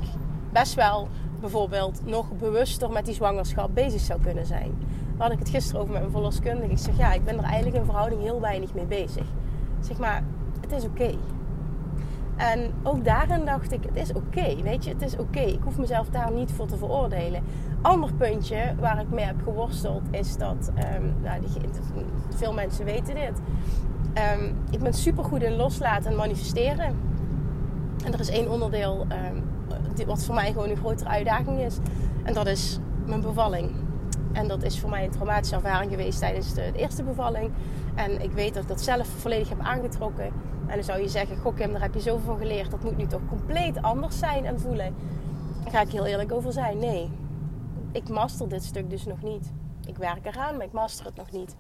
best 0.53 0.75
wel 0.75 1.09
bijvoorbeeld 1.41 2.07
nog 2.07 2.27
bewuster 2.39 2.91
met 2.91 3.05
die 3.05 3.15
zwangerschap 3.15 3.75
bezig 3.75 4.01
zou 4.01 4.21
kunnen 4.21 4.47
zijn 4.47 4.75
had 5.23 5.33
ik 5.33 5.39
het 5.39 5.49
gisteren 5.49 5.81
over 5.81 5.93
met 5.93 6.01
mijn 6.01 6.13
verloskundige. 6.13 6.71
Ik 6.71 6.79
zeg, 6.79 6.97
ja, 6.97 7.13
ik 7.13 7.25
ben 7.25 7.39
er 7.39 7.45
eigenlijk 7.45 7.77
in 7.77 7.85
verhouding 7.85 8.21
heel 8.21 8.41
weinig 8.41 8.75
mee 8.75 8.85
bezig. 8.85 9.27
Zeg 9.81 9.99
maar, 9.99 10.23
het 10.61 10.73
is 10.73 10.85
oké. 10.85 11.15
En 12.41 12.73
ook 12.83 13.05
daarin 13.05 13.45
dacht 13.45 13.73
ik, 13.73 13.85
het 13.85 13.97
is 13.97 14.13
oké, 14.13 14.63
weet 14.63 14.85
je, 14.85 14.91
het 14.91 15.03
is 15.03 15.17
oké. 15.17 15.41
Ik 15.41 15.61
hoef 15.63 15.79
mezelf 15.79 16.09
daar 16.09 16.33
niet 16.33 16.53
voor 16.53 16.67
te 16.67 16.77
veroordelen. 16.77 17.43
Ander 17.83 18.13
puntje 18.15 18.75
waar 18.79 19.01
ik 19.01 19.09
mee 19.09 19.25
heb 19.25 19.43
geworsteld 19.45 20.03
is 20.11 20.37
dat, 20.37 20.71
um, 20.97 21.15
nou, 21.23 21.41
die, 21.41 21.51
veel 22.37 22.53
mensen 22.53 22.85
weten 22.85 23.15
dit. 23.15 23.41
Um, 24.39 24.57
ik 24.71 24.79
ben 24.79 24.93
super 24.93 25.25
goed 25.25 25.43
in 25.43 25.57
loslaten 25.57 26.11
en 26.11 26.17
manifesteren. 26.17 26.97
En 28.05 28.13
er 28.13 28.21
is 28.21 28.31
één 28.31 28.51
onderdeel 28.51 29.07
um, 29.35 30.07
wat 30.07 30.25
voor 30.25 30.35
mij 30.35 30.53
gewoon 30.53 30.71
een 30.71 30.77
grotere 30.77 31.11
uitdaging 31.11 31.61
is. 31.61 31.79
En 32.23 32.35
dat 32.35 32.47
is 32.47 32.79
mijn 33.07 33.21
bevalling. 33.21 33.71
En 34.33 34.49
dat 34.49 34.63
is 34.63 34.81
voor 34.81 34.91
mij 34.91 35.05
een 35.05 35.11
traumatische 35.11 35.55
ervaring 35.55 35.91
geweest 35.91 36.19
tijdens 36.19 36.55
de, 36.55 36.73
eerste 36.77 37.03
bevalling. 37.03 37.53
En 37.95 38.23
ik 38.23 38.33
weet 38.33 38.55
dat 38.55 38.63
ik 38.63 38.69
dat 38.69 38.81
zelf 38.81 39.07
volledig 39.07 39.49
heb 39.49 39.61
aangetrokken. 39.61 40.33
En 40.67 40.75
dan 40.75 40.85
zou 40.85 41.01
je 41.01 41.09
zeggen, 41.09 41.37
goh 41.37 41.57
Kim, 41.57 41.73
daar 41.73 41.83
heb 41.83 41.95
je 41.95 42.01
zoveel 42.01 42.25
van 42.25 42.39
geleerd. 42.39 42.71
Dat 42.71 42.83
moet 42.83 42.97
nu 42.97 43.07
toch 43.07 43.29
compleet 43.29 43.83
anders 43.83 44.19
zijn 44.19 44.45
en 44.45 44.61
voelen. 44.61 44.95
Daar 45.63 45.73
ga 45.73 45.81
ik 45.81 45.91
heel 45.91 46.07
eerlijk 46.07 46.33
over 46.33 46.53
zijn. 46.53 46.79
Nee, 46.79 47.11
ik 47.93 48.09
master 48.09 48.49
dit 48.49 48.65
stuk 48.65 48.91
dus 48.91 49.05
nog 49.05 49.23
niet. 49.23 49.53
Ik 49.87 49.97
werk 49.97 50.27
eraan, 50.27 50.57
maar 50.57 50.67
ik 50.67 50.73
master 50.73 51.07
het 51.07 51.17
nog 51.17 51.31
niet. 51.31 51.57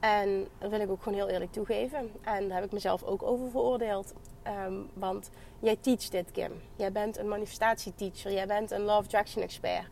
En 0.00 0.46
dat 0.58 0.70
wil 0.70 0.80
ik 0.80 0.90
ook 0.90 1.02
gewoon 1.02 1.18
heel 1.18 1.28
eerlijk 1.28 1.52
toegeven. 1.52 2.10
En 2.22 2.48
daar 2.48 2.56
heb 2.56 2.66
ik 2.66 2.72
mezelf 2.72 3.02
ook 3.02 3.22
over 3.22 3.50
veroordeeld. 3.50 4.14
Ehm, 4.42 4.74
want 4.94 5.30
jij 5.58 5.76
teach 5.76 6.08
dit, 6.08 6.30
Kim. 6.30 6.52
Jij 6.76 6.92
bent 6.92 7.18
een 7.18 7.28
manifestatieteacher. 7.28 8.32
Jij 8.32 8.46
bent 8.46 8.70
een 8.70 8.80
Love 8.80 9.04
Attraction 9.04 9.42
expert. 9.42 9.86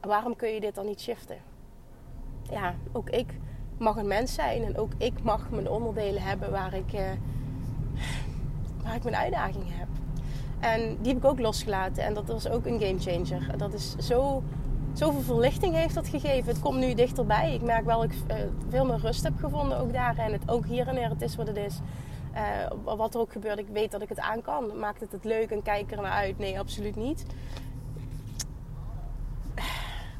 Waarom 0.00 0.36
kun 0.36 0.48
je 0.48 0.60
dit 0.60 0.74
dan 0.74 0.86
niet 0.86 1.00
shiften? 1.00 1.47
Ja, 2.50 2.74
ook 2.92 3.10
ik 3.10 3.34
mag 3.78 3.96
een 3.96 4.06
mens 4.06 4.34
zijn. 4.34 4.64
En 4.64 4.78
ook 4.78 4.92
ik 4.96 5.22
mag 5.22 5.50
mijn 5.50 5.68
onderdelen 5.68 6.22
hebben 6.22 6.50
waar 6.50 6.74
ik, 6.74 6.92
uh, 6.92 7.00
waar 8.82 8.94
ik 8.94 9.02
mijn 9.02 9.16
uitdaging 9.16 9.64
heb. 9.66 9.88
En 10.60 10.96
die 11.00 11.12
heb 11.12 11.22
ik 11.22 11.30
ook 11.30 11.40
losgelaten. 11.40 12.04
En 12.04 12.14
dat 12.14 12.28
was 12.28 12.48
ook 12.48 12.66
een 12.66 12.80
game 12.80 12.98
changer. 12.98 13.58
Dat 13.58 13.72
is 13.72 13.96
zo, 13.96 14.42
zoveel 14.92 15.20
verlichting 15.20 15.74
heeft 15.74 15.94
dat 15.94 16.08
gegeven. 16.08 16.48
Het 16.52 16.60
komt 16.60 16.78
nu 16.78 16.94
dichterbij. 16.94 17.54
Ik 17.54 17.62
merk 17.62 17.84
wel 17.84 18.00
dat 18.00 18.10
ik 18.10 18.16
uh, 18.30 18.36
veel 18.68 18.84
meer 18.84 18.98
rust 18.98 19.22
heb 19.22 19.38
gevonden 19.38 19.78
ook 19.78 19.92
daar. 19.92 20.18
En 20.18 20.32
het 20.32 20.50
ook 20.50 20.66
hier 20.66 20.88
en 20.88 20.96
er, 20.96 21.10
het 21.10 21.22
is 21.22 21.36
wat 21.36 21.46
het 21.46 21.56
is. 21.56 21.80
Uh, 22.34 22.96
wat 22.96 23.14
er 23.14 23.20
ook 23.20 23.32
gebeurt, 23.32 23.58
ik 23.58 23.68
weet 23.72 23.90
dat 23.90 24.02
ik 24.02 24.08
het 24.08 24.20
aan 24.20 24.42
kan. 24.42 24.78
Maakt 24.78 25.00
het 25.00 25.12
het 25.12 25.24
leuk 25.24 25.50
en 25.50 25.62
kijk 25.62 25.92
er 25.92 26.02
naar 26.02 26.12
uit? 26.12 26.38
Nee, 26.38 26.58
absoluut 26.58 26.96
niet. 26.96 27.24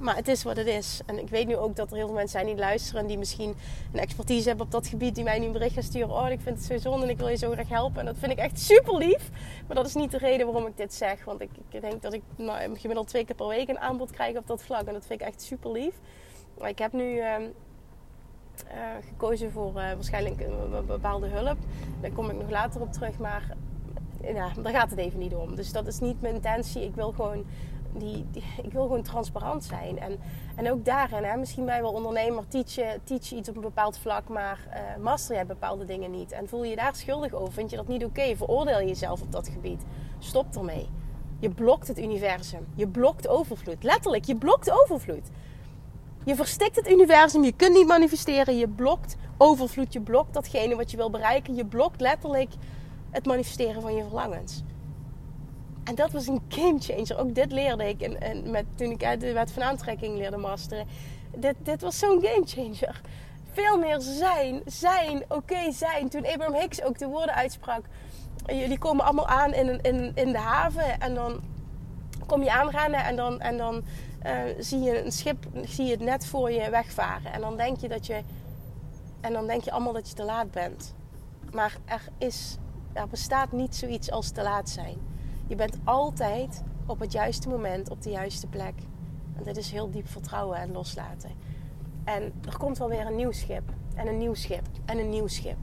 Maar 0.01 0.17
het 0.17 0.29
is 0.29 0.43
wat 0.43 0.57
het 0.57 0.67
is. 0.67 1.01
En 1.07 1.19
ik 1.19 1.29
weet 1.29 1.47
nu 1.47 1.57
ook 1.57 1.77
dat 1.77 1.91
er 1.91 1.97
heel 1.97 2.07
veel 2.07 2.15
mensen 2.15 2.41
zijn 2.41 2.47
die 2.47 2.65
luisteren. 2.65 3.01
En 3.01 3.07
die 3.07 3.19
misschien 3.19 3.55
een 3.93 3.99
expertise 3.99 4.49
hebben 4.49 4.67
op 4.67 4.73
dat 4.73 4.87
gebied. 4.87 5.15
Die 5.15 5.25
mij 5.25 5.39
nu 5.39 5.47
een 5.47 5.53
bericht 5.53 5.75
gaan 5.75 5.83
sturen. 5.83 6.11
Oh, 6.11 6.31
ik 6.31 6.41
vind 6.41 6.57
het 6.57 6.65
zo 6.67 6.79
zonde 6.79 7.05
en 7.05 7.11
ik 7.11 7.19
wil 7.19 7.29
je 7.29 7.37
zo 7.37 7.51
graag 7.51 7.69
helpen. 7.69 8.01
En 8.01 8.07
dat 8.07 8.17
vind 8.19 8.33
ik 8.33 8.39
echt 8.39 8.61
super 8.61 8.97
lief. 8.97 9.31
Maar 9.67 9.77
dat 9.77 9.87
is 9.87 9.95
niet 9.95 10.11
de 10.11 10.19
reden 10.19 10.47
waarom 10.47 10.67
ik 10.67 10.77
dit 10.77 10.95
zeg. 10.95 11.25
Want 11.25 11.41
ik, 11.41 11.51
ik 11.69 11.81
denk 11.81 12.03
dat 12.03 12.13
ik 12.13 12.23
nou, 12.37 12.77
gemiddeld 12.77 13.09
twee 13.09 13.25
keer 13.25 13.35
per 13.35 13.47
week 13.47 13.69
een 13.69 13.79
aanbod 13.79 14.11
krijg 14.11 14.37
op 14.37 14.47
dat 14.47 14.63
vlak. 14.63 14.87
En 14.87 14.93
dat 14.93 15.07
vind 15.07 15.21
ik 15.21 15.27
echt 15.27 15.43
super 15.43 15.71
lief. 15.71 15.95
Maar 16.59 16.69
ik 16.69 16.79
heb 16.79 16.93
nu... 16.93 17.17
Uh, 17.17 17.35
uh, 18.67 19.07
gekozen 19.09 19.53
voor 19.53 19.69
uh, 19.69 19.75
waarschijnlijk 19.75 20.41
een 20.41 20.87
bepaalde 20.87 21.27
hulp. 21.27 21.57
Daar 22.01 22.11
kom 22.11 22.31
ik 22.31 22.37
nog 22.37 22.51
later 22.51 22.81
op 22.81 22.93
terug. 22.93 23.19
Maar 23.19 23.57
ja, 24.23 24.51
daar 24.63 24.73
gaat 24.73 24.91
het 24.91 24.99
even 24.99 25.19
niet 25.19 25.35
om. 25.35 25.55
Dus 25.55 25.73
dat 25.73 25.87
is 25.87 25.99
niet 25.99 26.21
mijn 26.21 26.35
intentie. 26.35 26.85
Ik 26.85 26.95
wil 26.95 27.13
gewoon 27.13 27.45
die, 27.99 28.27
ik 28.63 28.73
wil 28.73 28.83
gewoon 28.83 29.03
transparant 29.03 29.65
zijn. 29.65 29.99
En, 29.99 30.21
en 30.57 30.71
ook 30.71 30.85
daarin, 30.85 31.25
hè, 31.25 31.37
misschien 31.37 31.65
ben 31.65 31.77
je 31.77 31.83
wel 31.83 31.93
ondernemer, 31.93 32.49
teach 32.49 32.75
je, 32.75 33.01
teach 33.05 33.33
iets 33.33 33.49
op 33.49 33.57
een 33.57 33.63
bepaald 33.63 33.99
vlak, 33.99 34.29
maar 34.29 34.67
uh, 34.69 35.03
master 35.03 35.35
jij 35.35 35.47
bepaalde 35.47 35.85
dingen 35.85 36.11
niet. 36.11 36.33
En 36.33 36.49
voel 36.49 36.65
je 36.65 36.71
je 36.71 36.77
daar 36.77 36.95
schuldig 36.95 37.33
over, 37.33 37.53
vind 37.53 37.71
je 37.71 37.77
dat 37.77 37.89
niet 37.89 38.05
oké, 38.05 38.37
veroordeel 38.37 38.81
jezelf 38.81 39.23
op 39.23 39.33
dat 39.33 39.49
gebied. 39.49 39.83
Stop 40.19 40.57
ermee. 40.57 40.89
Je 41.41 41.51
blokt 41.51 41.89
het 41.89 41.99
universum. 41.99 42.67
Je 42.75 42.89
blokt 42.89 43.29
overvloed. 43.29 43.83
Letterlijk, 43.83 44.25
je 44.25 44.37
blokt 44.37 44.71
overvloed. 44.71 45.31
Je 46.25 46.35
verstikt 46.35 46.77
het 46.77 46.91
universum. 46.91 47.45
Je 47.45 47.53
kunt 47.53 47.77
niet 47.77 47.87
manifesteren. 47.87 48.57
Je 48.57 48.69
blokt 48.69 49.17
overvloed. 49.37 49.93
Je 49.93 50.01
blokt 50.01 50.35
datgene 50.35 50.77
wat 50.77 50.91
je 50.91 50.97
wil 50.97 51.11
bereiken. 51.11 51.55
Je 51.55 51.65
blokt 51.65 52.01
letterlijk 52.01 52.51
het 53.11 53.27
manifesteren 53.27 53.83
van 53.83 53.95
je 53.95 54.03
verlangens. 54.03 54.63
En 55.89 55.95
dat 55.95 56.11
was 56.11 56.27
een 56.27 56.43
game 56.49 56.79
changer. 56.79 57.19
Ook 57.19 57.35
dit 57.35 57.53
leerde 57.53 57.89
ik 57.89 58.01
en, 58.01 58.21
en 58.21 58.51
met, 58.51 58.65
toen 58.75 58.91
ik 58.91 59.05
uit 59.05 59.21
de 59.21 59.33
wet 59.33 59.53
van 59.53 59.63
aantrekking 59.63 60.17
leerde 60.17 60.37
masteren. 60.37 60.87
Dit, 61.37 61.55
dit 61.63 61.81
was 61.81 61.99
zo'n 61.99 62.23
game 62.23 62.47
changer. 62.47 63.01
Veel 63.53 63.79
meer 63.79 64.01
zijn, 64.01 64.63
zijn, 64.67 65.25
oké 65.29 65.73
zijn. 65.73 66.09
Toen 66.09 66.27
Abraham 66.27 66.61
Hicks 66.61 66.83
ook 66.83 66.99
de 66.99 67.07
woorden 67.07 67.35
uitsprak. 67.35 67.85
Jullie 68.47 68.79
komen 68.79 69.05
allemaal 69.05 69.27
aan 69.27 69.53
in, 69.53 69.81
in, 69.81 70.13
in 70.15 70.33
de 70.33 70.39
haven 70.39 71.01
en 71.01 71.15
dan 71.15 71.41
kom 72.27 72.43
je 72.43 72.53
aanrennen 72.53 73.05
en 73.05 73.17
dan, 73.17 73.41
en 73.41 73.57
dan 73.57 73.83
uh, 74.27 74.33
zie 74.59 74.81
je 74.81 75.05
een 75.05 75.13
schip, 75.13 75.47
zie 75.65 75.85
je 75.85 75.91
het 75.91 76.01
net 76.01 76.27
voor 76.27 76.51
je 76.51 76.71
wegvaren. 76.71 77.33
En 77.33 77.41
dan 77.41 77.57
denk 77.57 77.81
je 77.81 77.89
dat 77.89 78.07
je, 78.07 78.21
en 79.21 79.33
dan 79.33 79.47
denk 79.47 79.65
je 79.65 79.71
allemaal 79.71 79.93
dat 79.93 80.09
je 80.09 80.15
te 80.15 80.25
laat 80.25 80.51
bent. 80.51 80.95
Maar 81.53 81.77
er 81.85 82.03
is, 82.19 82.57
er 82.93 83.09
bestaat 83.09 83.53
niet 83.53 83.77
zoiets 83.77 84.11
als 84.11 84.31
te 84.31 84.43
laat 84.43 84.69
zijn. 84.69 85.17
Je 85.49 85.55
bent 85.55 85.79
altijd 85.85 86.63
op 86.87 87.01
het 87.01 87.13
juiste 87.13 87.49
moment 87.49 87.91
op 87.91 88.03
de 88.03 88.11
juiste 88.11 88.47
plek. 88.47 88.75
En 89.37 89.45
dit 89.45 89.57
is 89.57 89.71
heel 89.71 89.91
diep 89.91 90.09
vertrouwen 90.09 90.59
en 90.59 90.73
loslaten. 90.73 91.31
En 92.05 92.33
er 92.47 92.59
komt 92.59 92.79
wel 92.79 92.89
weer 92.89 93.07
een 93.07 93.17
nieuw 93.17 93.33
schip. 93.33 93.63
En 93.95 94.07
een 94.07 94.19
nieuw 94.19 94.35
schip. 94.35 94.63
En 94.85 94.99
een 94.99 95.09
nieuw 95.09 95.27
schip. 95.27 95.57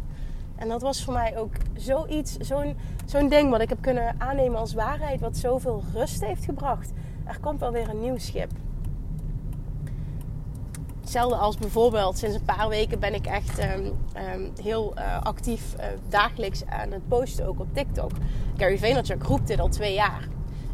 En 0.56 0.68
dat 0.68 0.82
was 0.82 1.04
voor 1.04 1.14
mij 1.14 1.38
ook 1.38 1.54
zoiets, 1.74 2.38
zo'n 2.38 2.78
zo'n 3.06 3.30
ding 3.30 3.50
wat 3.50 3.62
ik 3.62 3.70
heb 3.70 3.82
kunnen 3.82 4.16
aannemen 4.18 4.60
als 4.60 4.74
waarheid. 4.74 5.20
Wat 5.20 5.38
zoveel 5.38 5.84
rust 5.94 6.26
heeft 6.26 6.46
gebracht. 6.46 6.92
Er 7.26 7.40
komt 7.40 7.60
wel 7.60 7.72
weer 7.72 7.90
een 7.90 8.02
nieuw 8.02 8.18
schip. 8.18 8.52
Hetzelfde 11.16 11.46
als 11.46 11.58
bijvoorbeeld 11.58 12.18
sinds 12.18 12.36
een 12.36 12.46
paar 12.46 12.70
weken 12.70 13.00
ben 13.00 13.14
ik 13.14 13.26
echt 13.26 13.60
um, 13.60 13.86
um, 13.86 14.52
heel 14.62 14.94
uh, 14.98 15.22
actief 15.22 15.62
uh, 15.78 15.86
dagelijks 16.10 16.66
aan 16.66 16.92
het 16.92 17.08
posten 17.08 17.48
ook 17.48 17.60
op 17.60 17.68
TikTok. 17.74 18.12
Gary 18.58 18.78
Vaynerchuk 18.78 19.24
roept 19.24 19.48
dit 19.48 19.60
al 19.60 19.68
twee 19.68 19.94
jaar. 19.94 20.28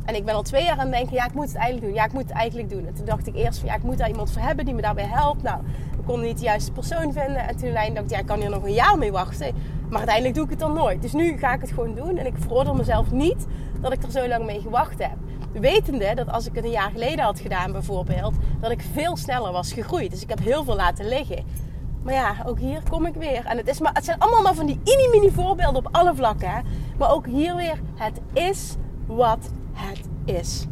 En 0.06 0.16
ik 0.16 0.26
ben 0.26 0.34
al 0.34 0.42
twee 0.42 0.64
jaar 0.64 0.78
aan 0.78 0.88
het 0.88 0.92
denken, 0.92 1.14
ja 1.14 1.26
ik 1.26 1.34
moet 1.34 1.48
het 1.48 1.56
eigenlijk 1.56 1.86
doen. 1.86 1.94
Ja 1.94 2.06
ik 2.06 2.14
moet 2.14 2.24
het 2.24 2.32
eigenlijk 2.32 2.70
doen. 2.70 2.86
En 2.88 2.94
toen 2.94 3.06
dacht 3.06 3.28
ik 3.28 3.36
eerst 3.36 3.60
van 3.60 3.68
ja 3.68 3.76
ik 3.76 3.84
moet 3.84 3.98
daar 3.98 4.10
iemand 4.10 4.32
voor 4.32 4.42
hebben 4.42 4.66
die 4.66 4.74
me 4.74 4.82
daarbij 4.82 5.08
helpt. 5.08 5.44
Nou 5.44 5.62
we 5.98 6.04
konden 6.04 6.26
niet 6.26 6.38
de 6.38 6.44
juiste 6.44 6.72
persoon 6.72 7.14
vinden. 7.14 7.48
En 7.48 7.58
toen 7.58 7.74
dacht 7.74 7.88
ik 7.88 8.10
ja 8.10 8.20
ik 8.20 8.26
kan 8.26 8.40
hier 8.40 8.50
nog 8.50 8.64
een 8.64 8.74
jaar 8.74 8.98
mee 8.98 9.12
wachten. 9.12 9.56
Maar 9.90 9.98
uiteindelijk 9.98 10.36
doe 10.36 10.44
ik 10.44 10.50
het 10.50 10.60
dan 10.60 10.74
nooit. 10.74 11.02
Dus 11.02 11.14
nu 11.14 11.38
ga 11.38 11.54
ik 11.54 11.62
het 11.62 11.72
gewoon 11.72 11.96
doen. 11.96 12.18
En 12.18 12.26
ik 12.26 12.34
veroordeel 12.40 12.76
mezelf 12.76 13.12
niet 13.12 13.46
dat 13.82 13.94
ik 13.94 14.04
er 14.04 14.12
zo 14.12 14.28
lang 14.28 14.46
mee 14.46 14.62
gewacht 14.62 15.00
heb. 15.00 15.18
Wetende 15.52 16.12
dat 16.16 16.32
als 16.32 16.48
ik 16.48 16.56
het 16.56 16.64
een 16.64 16.72
jaar 16.72 16.92
geleden 16.92 17.24
had 17.24 17.40
gedaan 17.40 17.72
bijvoorbeeld, 17.72 18.34
dat 18.60 18.72
ik 18.72 18.82
veel 18.94 19.18
sneller 19.18 19.52
was 19.52 19.74
gegroeid. 19.74 20.12
Dus 20.12 20.22
ik 20.22 20.30
heb 20.30 20.40
heel 20.40 20.64
veel 20.64 20.76
laten 20.76 21.08
liggen. 21.08 21.46
Maar 22.04 22.14
ja, 22.14 22.36
ook 22.46 22.60
hier 22.60 22.82
kom 22.90 23.06
ik 23.06 23.14
weer. 23.14 23.46
En 23.46 23.58
het, 23.58 23.68
is 23.68 23.80
maar, 23.80 23.94
het 23.94 24.06
zijn 24.06 24.20
allemaal 24.20 24.42
maar 24.42 24.56
van 24.56 24.66
die 24.66 24.80
mini-mini 24.84 25.32
voorbeelden 25.32 25.86
op 25.86 25.96
alle 25.96 26.16
vlakken. 26.16 26.64
Maar 26.98 27.12
ook 27.12 27.26
hier 27.26 27.56
weer, 27.56 27.80
het 27.96 28.22
is 28.34 28.76
wat 29.06 29.52
het 29.74 30.10
is. 30.26 30.66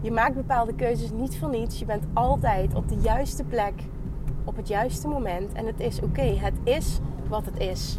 Je 0.00 0.10
maakt 0.10 0.34
bepaalde 0.34 0.74
keuzes 0.74 1.10
niet 1.10 1.38
voor 1.38 1.48
niets. 1.48 1.78
Je 1.78 1.84
bent 1.84 2.04
altijd 2.14 2.74
op 2.74 2.88
de 2.88 2.96
juiste 2.96 3.44
plek, 3.44 3.74
op 4.44 4.56
het 4.56 4.68
juiste 4.68 5.08
moment. 5.08 5.52
En 5.52 5.66
het 5.66 5.80
is 5.80 6.00
oké, 6.00 6.22
het 6.22 6.54
is 6.64 6.98
wat 7.28 7.44
het 7.44 7.58
is. 7.58 7.98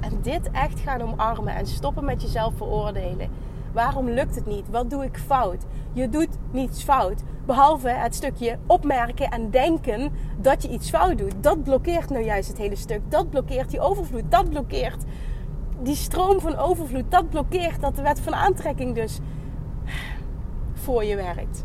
En 0.00 0.18
dit 0.22 0.50
echt 0.50 0.80
gaan 0.80 1.02
omarmen 1.02 1.54
en 1.54 1.66
stoppen 1.66 2.04
met 2.04 2.22
jezelf 2.22 2.54
veroordelen. 2.56 3.28
Waarom 3.74 4.08
lukt 4.08 4.34
het 4.34 4.46
niet? 4.46 4.70
Wat 4.70 4.90
doe 4.90 5.04
ik 5.04 5.18
fout? 5.18 5.62
Je 5.92 6.08
doet 6.08 6.28
niets 6.50 6.82
fout. 6.82 7.22
Behalve 7.46 7.88
het 7.88 8.14
stukje 8.14 8.58
opmerken 8.66 9.30
en 9.30 9.50
denken 9.50 10.12
dat 10.38 10.62
je 10.62 10.68
iets 10.68 10.90
fout 10.90 11.18
doet. 11.18 11.34
Dat 11.40 11.62
blokkeert 11.62 12.10
nou 12.10 12.24
juist 12.24 12.48
het 12.48 12.58
hele 12.58 12.76
stuk. 12.76 13.00
Dat 13.08 13.30
blokkeert 13.30 13.70
die 13.70 13.80
overvloed. 13.80 14.22
Dat 14.28 14.50
blokkeert 14.50 15.04
die 15.82 15.94
stroom 15.94 16.40
van 16.40 16.56
overvloed. 16.56 17.10
Dat 17.10 17.28
blokkeert 17.30 17.80
dat 17.80 17.96
de 17.96 18.02
wet 18.02 18.20
van 18.20 18.34
aantrekking 18.34 18.94
dus 18.94 19.18
voor 20.72 21.04
je 21.04 21.16
werkt. 21.16 21.64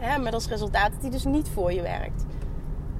Hè, 0.00 0.18
met 0.18 0.34
als 0.34 0.48
resultaat 0.48 0.92
dat 0.92 1.00
die 1.00 1.10
dus 1.10 1.24
niet 1.24 1.48
voor 1.48 1.72
je 1.72 1.82
werkt. 1.82 2.24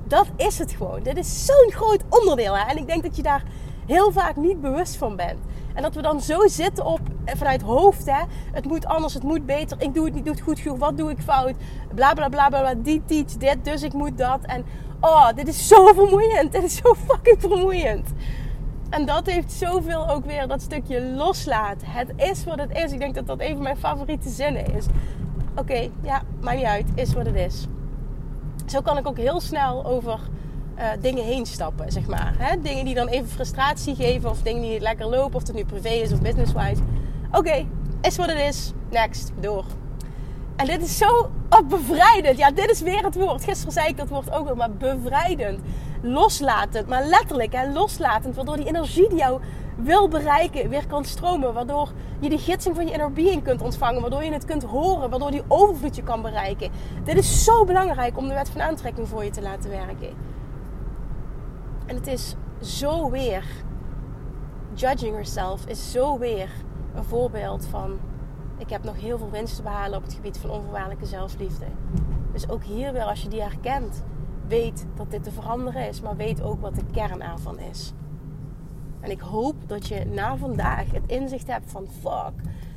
Dat 0.04 0.26
is 0.37 0.59
het 0.59 0.72
gewoon. 0.72 1.02
Dit 1.02 1.16
is 1.16 1.44
zo'n 1.46 1.72
groot 1.72 2.04
onderdeel. 2.09 2.56
Hè? 2.56 2.70
En 2.70 2.76
ik 2.76 2.87
denk 2.87 3.02
dat 3.02 3.16
je 3.16 3.22
daar 3.22 3.42
heel 3.87 4.12
vaak 4.12 4.37
niet 4.37 4.61
bewust 4.61 4.96
van 4.96 5.16
bent. 5.16 5.38
En 5.76 5.82
dat 5.82 5.94
we 5.94 6.02
dan 6.02 6.20
zo 6.20 6.46
zitten 6.46 6.84
op 6.84 7.00
vanuit 7.24 7.62
hoofd, 7.62 8.06
hè. 8.06 8.22
Het 8.52 8.64
moet 8.64 8.86
anders, 8.86 9.14
het 9.14 9.22
moet 9.22 9.46
beter. 9.46 9.76
Ik 9.80 9.94
doe 9.94 10.04
het 10.04 10.14
niet, 10.14 10.24
doe 10.24 10.34
het 10.34 10.42
goed 10.42 10.58
genoeg. 10.58 10.78
Wat 10.78 10.96
doe 10.96 11.10
ik 11.10 11.18
fout? 11.18 11.54
Bla 11.94 12.12
bla 12.12 12.28
bla 12.28 12.48
bla. 12.48 12.74
die 12.74 13.02
teach 13.06 13.36
dit, 13.36 13.64
dus 13.64 13.82
ik 13.82 13.92
moet 13.92 14.18
dat. 14.18 14.40
En 14.42 14.64
oh, 15.00 15.28
dit 15.34 15.48
is 15.48 15.68
zo 15.68 15.86
vermoeiend. 15.86 16.52
Dit 16.52 16.62
is 16.62 16.76
zo 16.76 16.94
fucking 16.94 17.40
vermoeiend. 17.40 18.08
En 18.90 19.06
dat 19.06 19.26
heeft 19.26 19.52
zoveel 19.52 20.08
ook 20.08 20.24
weer 20.24 20.48
dat 20.48 20.62
stukje 20.62 21.02
loslaten. 21.02 21.88
Het 21.88 22.12
is 22.16 22.44
wat 22.44 22.58
het 22.58 22.76
is. 22.76 22.92
Ik 22.92 22.98
denk 22.98 23.14
dat 23.14 23.26
dat 23.26 23.40
een 23.40 23.54
van 23.54 23.62
mijn 23.62 23.76
favoriete 23.76 24.28
zinnen 24.28 24.74
is. 24.74 24.86
Oké, 25.56 25.88
ja, 26.02 26.22
maakt 26.40 26.56
niet 26.56 26.66
uit. 26.66 26.86
Is 26.94 27.12
wat 27.12 27.26
het 27.26 27.34
is. 27.34 27.66
Zo 28.66 28.80
kan 28.80 28.98
ik 28.98 29.06
ook 29.06 29.18
heel 29.18 29.40
snel 29.40 29.84
over 29.84 30.20
uh, 30.78 30.84
dingen 31.00 31.24
heen 31.24 31.46
stappen, 31.46 31.92
zeg 31.92 32.06
maar. 32.06 32.34
Hè? 32.38 32.60
Dingen 32.60 32.84
die 32.84 32.94
dan 32.94 33.08
even 33.08 33.28
frustratie 33.28 33.94
geven 33.94 34.30
of 34.30 34.42
dingen 34.42 34.62
die 34.62 34.70
niet 34.70 34.80
lekker 34.80 35.06
lopen, 35.06 35.36
of 35.36 35.46
het 35.46 35.56
nu 35.56 35.64
privé 35.64 35.88
is 35.88 36.12
of 36.12 36.20
business-wise. 36.20 36.82
Oké, 37.32 37.66
is 38.00 38.16
wat 38.16 38.28
het 38.28 38.38
is. 38.38 38.72
Next, 38.90 39.32
door. 39.40 39.64
En 40.56 40.66
dit 40.66 40.82
is 40.82 40.98
zo 40.98 41.30
bevrijdend. 41.68 42.38
Ja, 42.38 42.50
dit 42.50 42.70
is 42.70 42.80
weer 42.80 43.04
het 43.04 43.14
woord. 43.14 43.44
Gisteren 43.44 43.72
zei 43.72 43.88
ik 43.88 43.96
dat 43.96 44.08
woord 44.08 44.32
ook 44.32 44.44
wel, 44.46 44.54
maar 44.54 44.70
bevrijdend. 44.70 45.60
Loslatend, 46.02 46.88
maar 46.88 47.04
letterlijk 47.04 47.52
hè, 47.52 47.72
loslatend. 47.72 48.36
Waardoor 48.36 48.56
die 48.56 48.66
energie 48.66 49.08
die 49.08 49.18
jou 49.18 49.40
wil 49.76 50.08
bereiken 50.08 50.68
weer 50.68 50.86
kan 50.86 51.04
stromen. 51.04 51.54
Waardoor 51.54 51.92
je 52.20 52.28
die 52.28 52.38
gidsing 52.38 52.74
van 52.74 52.86
je 52.86 52.92
inner 52.92 53.12
being 53.12 53.42
kunt 53.42 53.62
ontvangen. 53.62 54.00
Waardoor 54.00 54.24
je 54.24 54.32
het 54.32 54.44
kunt 54.44 54.62
horen. 54.62 55.10
Waardoor 55.10 55.30
die 55.30 55.42
overvloed 55.48 55.96
je 55.96 56.02
kan 56.02 56.22
bereiken. 56.22 56.70
Dit 57.04 57.16
is 57.16 57.44
zo 57.44 57.64
belangrijk 57.64 58.18
om 58.18 58.28
de 58.28 58.34
wet 58.34 58.48
van 58.48 58.60
aantrekking 58.60 59.08
voor 59.08 59.24
je 59.24 59.30
te 59.30 59.42
laten 59.42 59.70
werken. 59.70 60.34
En 61.87 61.96
het 61.96 62.07
is 62.07 62.35
zo 62.61 63.11
weer, 63.11 63.44
judging 64.75 65.12
yourself 65.12 65.66
is 65.66 65.90
zo 65.92 66.18
weer 66.18 66.51
een 66.94 67.05
voorbeeld 67.05 67.66
van, 67.66 67.99
ik 68.59 68.70
heb 68.70 68.85
nog 68.85 69.01
heel 69.01 69.18
veel 69.18 69.31
winst 69.31 69.57
te 69.57 69.62
behalen 69.62 69.99
op 69.99 70.05
het 70.05 70.14
gebied 70.14 70.38
van 70.38 70.51
onvoorwaardelijke 70.51 71.07
zelfliefde. 71.07 71.66
Dus 72.33 72.49
ook 72.49 72.64
hier 72.64 72.92
weer, 72.92 73.05
als 73.05 73.22
je 73.22 73.29
die 73.29 73.42
herkent, 73.42 74.05
weet 74.49 74.87
dat 74.94 75.11
dit 75.11 75.22
te 75.22 75.31
veranderen 75.31 75.88
is, 75.88 76.01
maar 76.01 76.16
weet 76.16 76.42
ook 76.42 76.61
wat 76.61 76.75
de 76.75 76.85
kern 76.92 77.22
ervan 77.22 77.59
is. 77.59 77.92
En 79.01 79.11
ik 79.11 79.20
hoop 79.20 79.55
dat 79.66 79.87
je 79.87 80.05
na 80.05 80.37
vandaag 80.37 80.90
het 80.90 81.07
inzicht 81.07 81.46
hebt 81.46 81.70
van 81.70 81.87
fuck, 82.01 82.33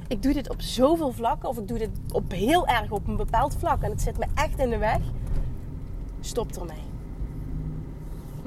ik 0.07 0.21
doe 0.21 0.33
dit 0.33 0.49
op 0.49 0.61
zoveel 0.61 1.11
vlakken 1.11 1.49
of 1.49 1.57
ik 1.57 1.67
doe 1.67 1.77
dit 1.77 1.99
op 2.11 2.31
heel 2.31 2.67
erg 2.67 2.91
op 2.91 3.07
een 3.07 3.17
bepaald 3.17 3.55
vlak 3.55 3.81
en 3.81 3.91
het 3.91 4.01
zit 4.01 4.17
me 4.17 4.25
echt 4.33 4.59
in 4.59 4.69
de 4.69 4.77
weg. 4.77 5.01
Stop 6.19 6.51
ermee. 6.51 6.88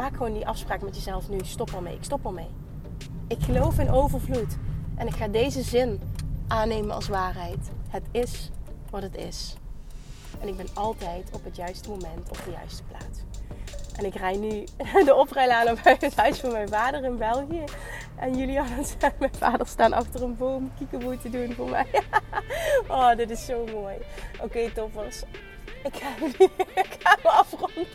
Maak 0.02 0.16
gewoon 0.16 0.32
die 0.32 0.46
afspraak 0.46 0.82
met 0.82 0.94
jezelf 0.94 1.28
nu. 1.28 1.38
Stop 1.42 1.72
ermee. 1.74 1.94
Ik 1.94 2.04
stop 2.04 2.26
ermee. 2.26 2.48
Ik 3.28 3.42
geloof 3.42 3.78
in 3.78 3.90
overvloed. 3.90 4.56
En 4.96 5.06
ik 5.06 5.14
ga 5.14 5.28
deze 5.28 5.62
zin 5.62 6.00
aannemen 6.48 6.94
als 6.94 7.08
waarheid. 7.08 7.70
Het 7.88 8.02
is 8.10 8.50
wat 8.90 9.02
het 9.02 9.16
is. 9.16 9.54
En 10.40 10.48
ik 10.48 10.56
ben 10.56 10.66
altijd 10.74 11.30
op 11.32 11.44
het 11.44 11.56
juiste 11.56 11.88
moment 11.88 12.28
op 12.28 12.38
de 12.44 12.50
juiste 12.50 12.82
plaats. 12.82 13.18
En 13.96 14.04
ik 14.04 14.14
rij 14.14 14.36
nu 14.36 14.64
de 15.08 15.14
oprijlaan 15.14 15.76
bij 15.82 15.96
het 16.00 16.16
huis 16.16 16.40
van 16.40 16.52
mijn 16.52 16.68
vader 16.68 17.04
in 17.04 17.16
België. 17.16 17.64
En 18.16 18.38
Julian 18.38 18.66
en 18.66 19.12
mijn 19.18 19.34
vader 19.34 19.66
staan 19.66 19.92
achter 19.92 20.22
een 20.22 20.36
boom 20.36 20.70
kiekeboe 20.76 21.18
te 21.18 21.30
doen 21.30 21.52
voor 21.52 21.68
mij. 21.68 21.86
Oh, 22.88 23.16
dit 23.16 23.30
is 23.30 23.44
zo 23.44 23.66
mooi. 23.72 23.96
Oké, 24.40 24.72
toppers. 24.72 25.22
Ik 25.82 25.96
ga, 25.96 26.26
ik 26.74 26.96
ga 26.98 27.18
me 27.22 27.28
afronden. 27.28 27.86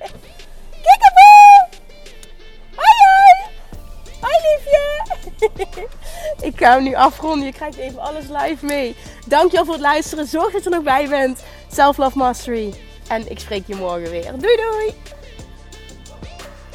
Ik 6.50 6.54
ga 6.56 6.74
hem 6.74 6.84
nu 6.84 6.96
afronden. 6.96 7.46
Je 7.46 7.54
krijgt 7.54 7.78
even 7.78 8.00
alles 8.00 8.26
live 8.28 8.66
mee. 8.66 8.96
Dankjewel 9.28 9.66
voor 9.66 9.74
het 9.74 9.84
luisteren. 9.84 10.28
Zorg 10.28 10.52
dat 10.52 10.64
je 10.64 10.70
er 10.70 10.76
nog 10.76 10.84
bij 10.84 11.08
bent. 11.08 11.44
Self 11.72 11.98
Love 11.98 12.18
Mastery. 12.18 12.74
En 13.08 13.32
ik 13.32 13.40
spreek 13.40 13.64
je 13.66 13.76
morgen 13.76 14.10
weer. 14.10 14.32
Doei 14.38 14.56
doei! 14.56 14.94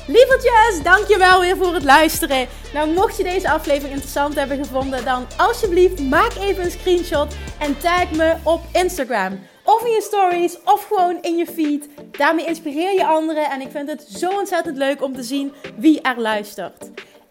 Lievertjes, 0.07 0.83
dankjewel 0.83 1.41
weer 1.41 1.57
voor 1.57 1.75
het 1.75 1.85
luisteren. 1.85 2.49
Nou, 2.73 2.91
mocht 2.91 3.17
je 3.17 3.23
deze 3.23 3.51
aflevering 3.51 3.93
interessant 3.93 4.35
hebben 4.35 4.65
gevonden, 4.65 5.05
dan 5.05 5.27
alsjeblieft 5.37 6.01
maak 6.01 6.35
even 6.35 6.65
een 6.65 6.71
screenshot 6.71 7.35
en 7.59 7.79
tag 7.79 8.11
me 8.11 8.35
op 8.43 8.61
Instagram. 8.73 9.41
Of 9.65 9.85
in 9.85 9.91
je 9.91 10.03
stories, 10.03 10.59
of 10.65 10.87
gewoon 10.87 11.19
in 11.21 11.37
je 11.37 11.47
feed. 11.47 11.89
Daarmee 12.11 12.47
inspireer 12.47 12.93
je 12.93 13.07
anderen 13.07 13.51
en 13.51 13.61
ik 13.61 13.71
vind 13.71 13.89
het 13.89 14.07
zo 14.17 14.31
ontzettend 14.31 14.77
leuk 14.77 15.03
om 15.03 15.15
te 15.15 15.23
zien 15.23 15.53
wie 15.77 16.01
er 16.01 16.21
luistert. 16.21 16.91